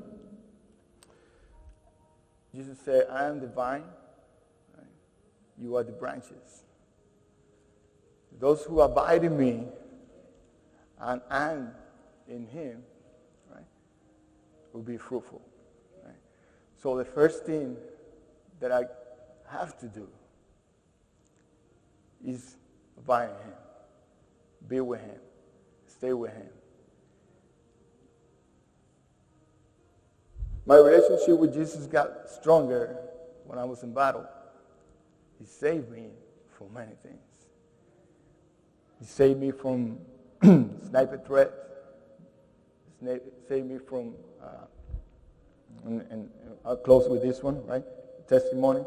[2.54, 3.84] Jesus said, I am the vine,
[4.76, 4.86] right?
[5.58, 6.64] you are the branches.
[8.38, 9.66] Those who abide in me
[11.02, 11.56] and I
[12.28, 12.82] in him,
[13.52, 13.64] right,
[14.72, 15.42] will be fruitful.
[16.04, 16.14] Right?
[16.80, 17.76] So the first thing
[18.60, 18.84] that I
[19.50, 20.08] have to do
[22.24, 22.56] is
[22.96, 23.58] abide in him,
[24.68, 25.18] be with him,
[25.88, 26.48] stay with him.
[30.64, 32.96] My relationship with Jesus got stronger
[33.44, 34.24] when I was in battle.
[35.40, 36.10] He saved me
[36.56, 37.18] from many things.
[39.00, 39.98] He saved me from
[40.88, 41.54] sniper threats.
[43.00, 43.06] He
[43.48, 44.66] saved me from, uh,
[45.84, 46.28] and, and,
[46.64, 47.82] I'll close with this one, right?
[48.28, 48.84] Testimony.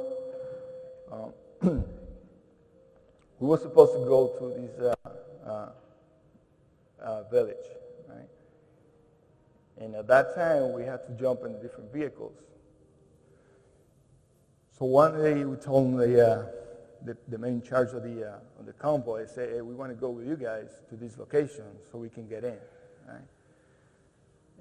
[1.12, 1.34] Um,
[3.40, 5.10] we were supposed to go to this uh,
[5.46, 5.70] uh,
[7.02, 7.68] uh, village,
[8.08, 8.30] right?
[9.78, 12.38] And at that time, we had to jump in different vehicles.
[14.78, 16.54] So one day, we told them the,
[17.06, 19.96] the, the main charge of the, uh, of the convoy, say, hey, we want to
[19.96, 22.58] go with you guys to this location so we can get in,
[23.08, 23.22] right?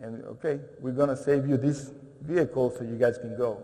[0.00, 1.90] And okay, we're going to save you this
[2.20, 3.62] vehicle so you guys can go.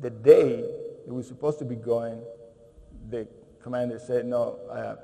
[0.00, 0.64] The day
[1.06, 2.20] was supposed to be going,
[3.10, 3.26] the
[3.62, 4.96] commander said, no, uh,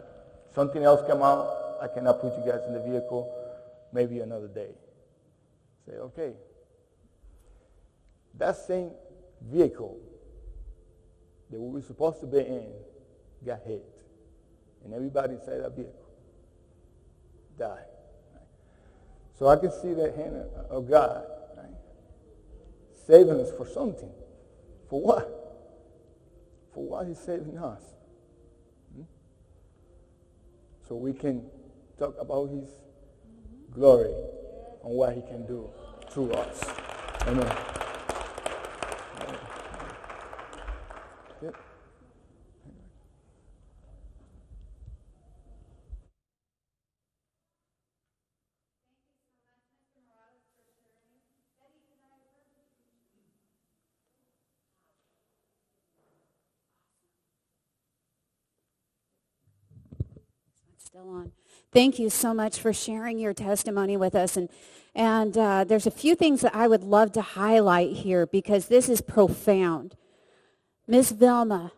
[0.55, 1.79] something else came out.
[1.83, 3.35] I cannot put you guys in the vehicle.
[3.93, 4.71] Maybe another day.
[5.87, 6.33] Say, okay.
[8.37, 8.91] That same
[9.41, 9.99] vehicle
[11.51, 12.71] that we were supposed to be in
[13.45, 13.85] got hit.
[14.85, 15.95] And everybody inside that vehicle
[17.59, 17.85] died.
[19.39, 20.37] So I can see that hand
[20.69, 21.25] of God
[21.57, 21.67] right?
[23.07, 24.11] saving us for something.
[24.89, 25.29] For what?
[26.75, 27.83] For what He's saving us.
[28.95, 29.03] Hmm?
[30.89, 31.43] So we can
[31.99, 32.69] talk about His
[33.71, 34.13] glory
[34.85, 35.71] and what He can do
[36.11, 36.65] through us.
[37.27, 37.57] Amen.
[61.09, 61.33] On.
[61.73, 64.37] Thank you so much for sharing your testimony with us.
[64.37, 64.49] And,
[64.95, 68.89] and uh, there's a few things that I would love to highlight here because this
[68.89, 69.95] is profound.
[70.87, 71.73] Miss Vilma,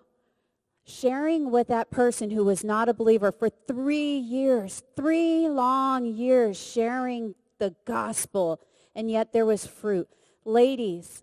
[0.84, 6.58] sharing with that person who was not a believer for three years, three long years,
[6.58, 8.60] sharing the gospel,
[8.94, 10.08] and yet there was fruit.
[10.44, 11.22] Ladies,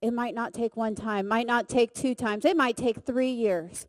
[0.00, 3.30] it might not take one time, might not take two times, it might take three
[3.30, 3.86] years.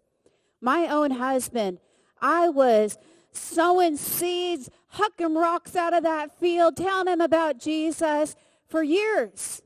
[0.61, 1.79] My own husband,
[2.23, 2.97] I was
[3.33, 8.35] sowing seeds, hucking rocks out of that field, telling him about Jesus
[8.67, 9.61] for years.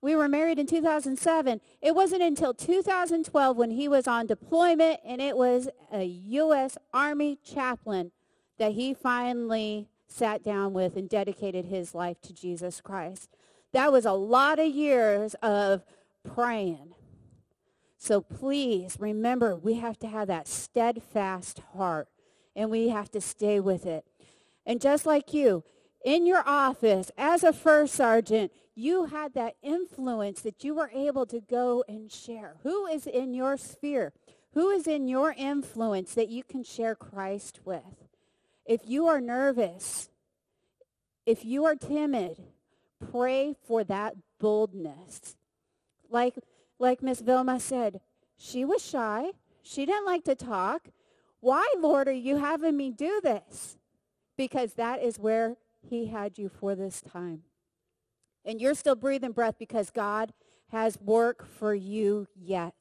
[0.00, 1.60] We were married in 2007.
[1.82, 6.78] It wasn't until 2012 when he was on deployment and it was a U.S.
[6.94, 8.12] Army chaplain
[8.58, 13.36] that he finally sat down with and dedicated his life to Jesus Christ.
[13.72, 15.84] That was a lot of years of
[16.24, 16.94] praying.
[17.98, 22.08] So please remember, we have to have that steadfast heart
[22.54, 24.04] and we have to stay with it.
[24.64, 25.64] And just like you,
[26.04, 31.26] in your office as a first sergeant, you had that influence that you were able
[31.26, 32.56] to go and share.
[32.62, 34.12] Who is in your sphere?
[34.52, 38.08] Who is in your influence that you can share Christ with?
[38.64, 40.10] If you are nervous,
[41.24, 42.42] if you are timid,
[43.10, 45.36] pray for that boldness.
[46.10, 46.36] Like,
[46.78, 48.00] like Miss Vilma said,
[48.36, 49.30] she was shy.
[49.62, 50.88] She didn't like to talk.
[51.40, 53.76] Why, Lord, are you having me do this?
[54.36, 55.56] Because that is where
[55.88, 57.42] he had you for this time.
[58.44, 60.32] And you're still breathing breath because God
[60.70, 62.74] has work for you yet.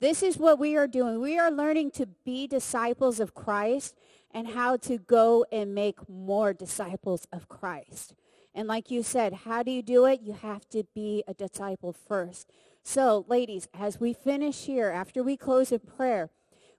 [0.00, 1.20] This is what we are doing.
[1.20, 3.94] We are learning to be disciples of Christ
[4.32, 8.14] and how to go and make more disciples of Christ.
[8.54, 10.22] And like you said, how do you do it?
[10.22, 12.48] You have to be a disciple first.
[12.82, 16.30] So, ladies, as we finish here, after we close in prayer,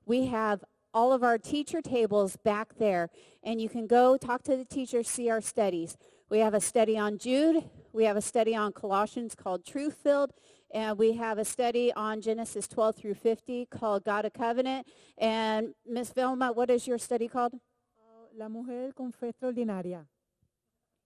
[0.05, 0.63] we have
[0.93, 3.09] all of our teacher tables back there,
[3.43, 5.95] and you can go talk to the teachers, see our studies.
[6.29, 7.69] We have a study on Jude.
[7.91, 10.31] We have a study on Colossians called Truth Filled.
[10.73, 14.87] And we have a study on Genesis 12 through 50 called God a Covenant.
[15.17, 17.55] And Miss Vilma, what is your study called?
[18.37, 20.05] La mujer con fe extraordinaria.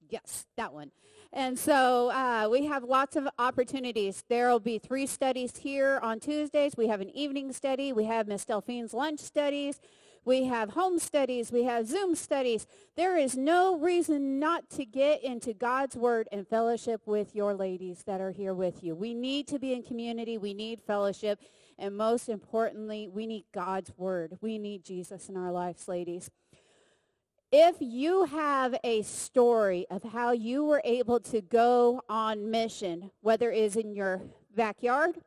[0.09, 0.91] Yes, that one.
[1.33, 4.23] And so uh, we have lots of opportunities.
[4.29, 6.73] There will be three studies here on Tuesdays.
[6.77, 7.91] We have an evening study.
[7.91, 9.79] We have Miss Delphine's lunch studies.
[10.23, 11.51] We have home studies.
[11.51, 12.65] We have Zoom studies.
[12.95, 18.03] There is no reason not to get into God's word and fellowship with your ladies
[18.07, 18.95] that are here with you.
[18.95, 20.39] We need to be in community.
[20.39, 21.39] We need fellowship.
[21.77, 24.37] And most importantly, we need God's word.
[24.41, 26.31] We need Jesus in our lives, ladies.
[27.57, 33.49] If you have a story of how you were able to go on mission, whether
[33.49, 34.23] it is in your
[34.53, 35.21] backyard,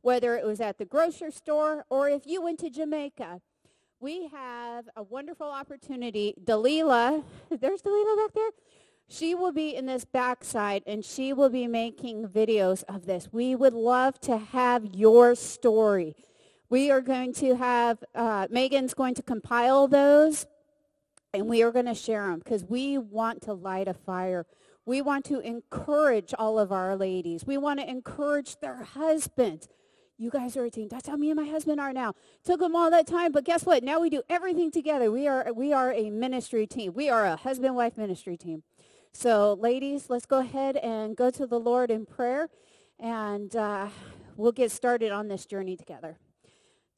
[0.00, 3.40] whether it was at the grocery store, or if you went to Jamaica,
[3.98, 6.32] we have a wonderful opportunity.
[6.44, 8.50] Dalila, there's Dalila back there.
[9.08, 13.30] She will be in this backside and she will be making videos of this.
[13.32, 16.14] We would love to have your story.
[16.70, 20.46] We are going to have, uh, Megan's going to compile those
[21.34, 24.46] and we are going to share them because we want to light a fire.
[24.86, 27.44] We want to encourage all of our ladies.
[27.46, 29.68] We want to encourage their husbands.
[30.16, 30.88] You guys are a team.
[30.88, 32.14] That's how me and my husband are now.
[32.42, 33.84] Took them all that time, but guess what?
[33.84, 35.12] Now we do everything together.
[35.12, 36.92] We are we are a ministry team.
[36.94, 38.64] We are a husband-wife ministry team.
[39.12, 42.48] So, ladies, let's go ahead and go to the Lord in prayer,
[42.98, 43.88] and uh,
[44.36, 46.18] we'll get started on this journey together.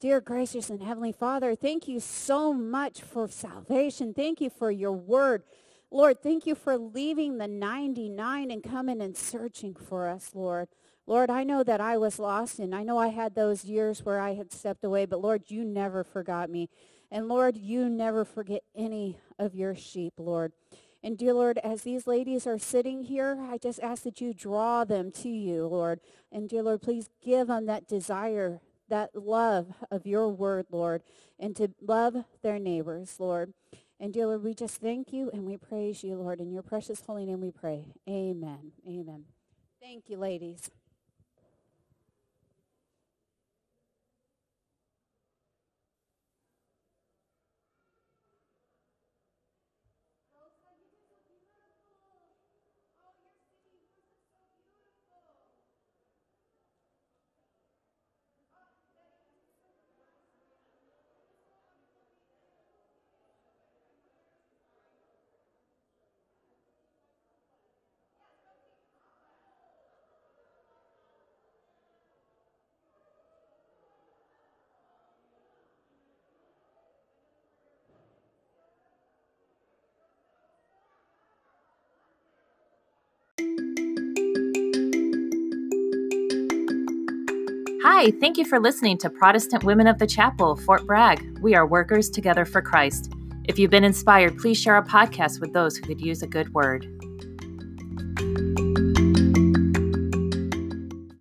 [0.01, 4.15] Dear gracious and heavenly Father, thank you so much for salvation.
[4.15, 5.43] Thank you for your word.
[5.91, 10.69] Lord, thank you for leaving the 99 and coming and searching for us, Lord.
[11.05, 14.19] Lord, I know that I was lost and I know I had those years where
[14.19, 16.67] I had stepped away, but Lord, you never forgot me.
[17.11, 20.51] And Lord, you never forget any of your sheep, Lord.
[21.03, 24.83] And dear Lord, as these ladies are sitting here, I just ask that you draw
[24.83, 25.99] them to you, Lord.
[26.31, 28.61] And dear Lord, please give them that desire
[28.91, 31.01] that love of your word, Lord,
[31.39, 33.53] and to love their neighbors, Lord.
[33.99, 36.39] And dear Lord, we just thank you and we praise you, Lord.
[36.39, 37.85] In your precious holy name we pray.
[38.09, 38.73] Amen.
[38.87, 39.25] Amen.
[39.81, 40.69] Thank you, ladies.
[87.83, 91.39] Hi, thank you for listening to Protestant Women of the Chapel, Fort Bragg.
[91.39, 93.11] We are workers together for Christ.
[93.45, 96.53] If you've been inspired, please share our podcast with those who could use a good
[96.53, 96.85] word.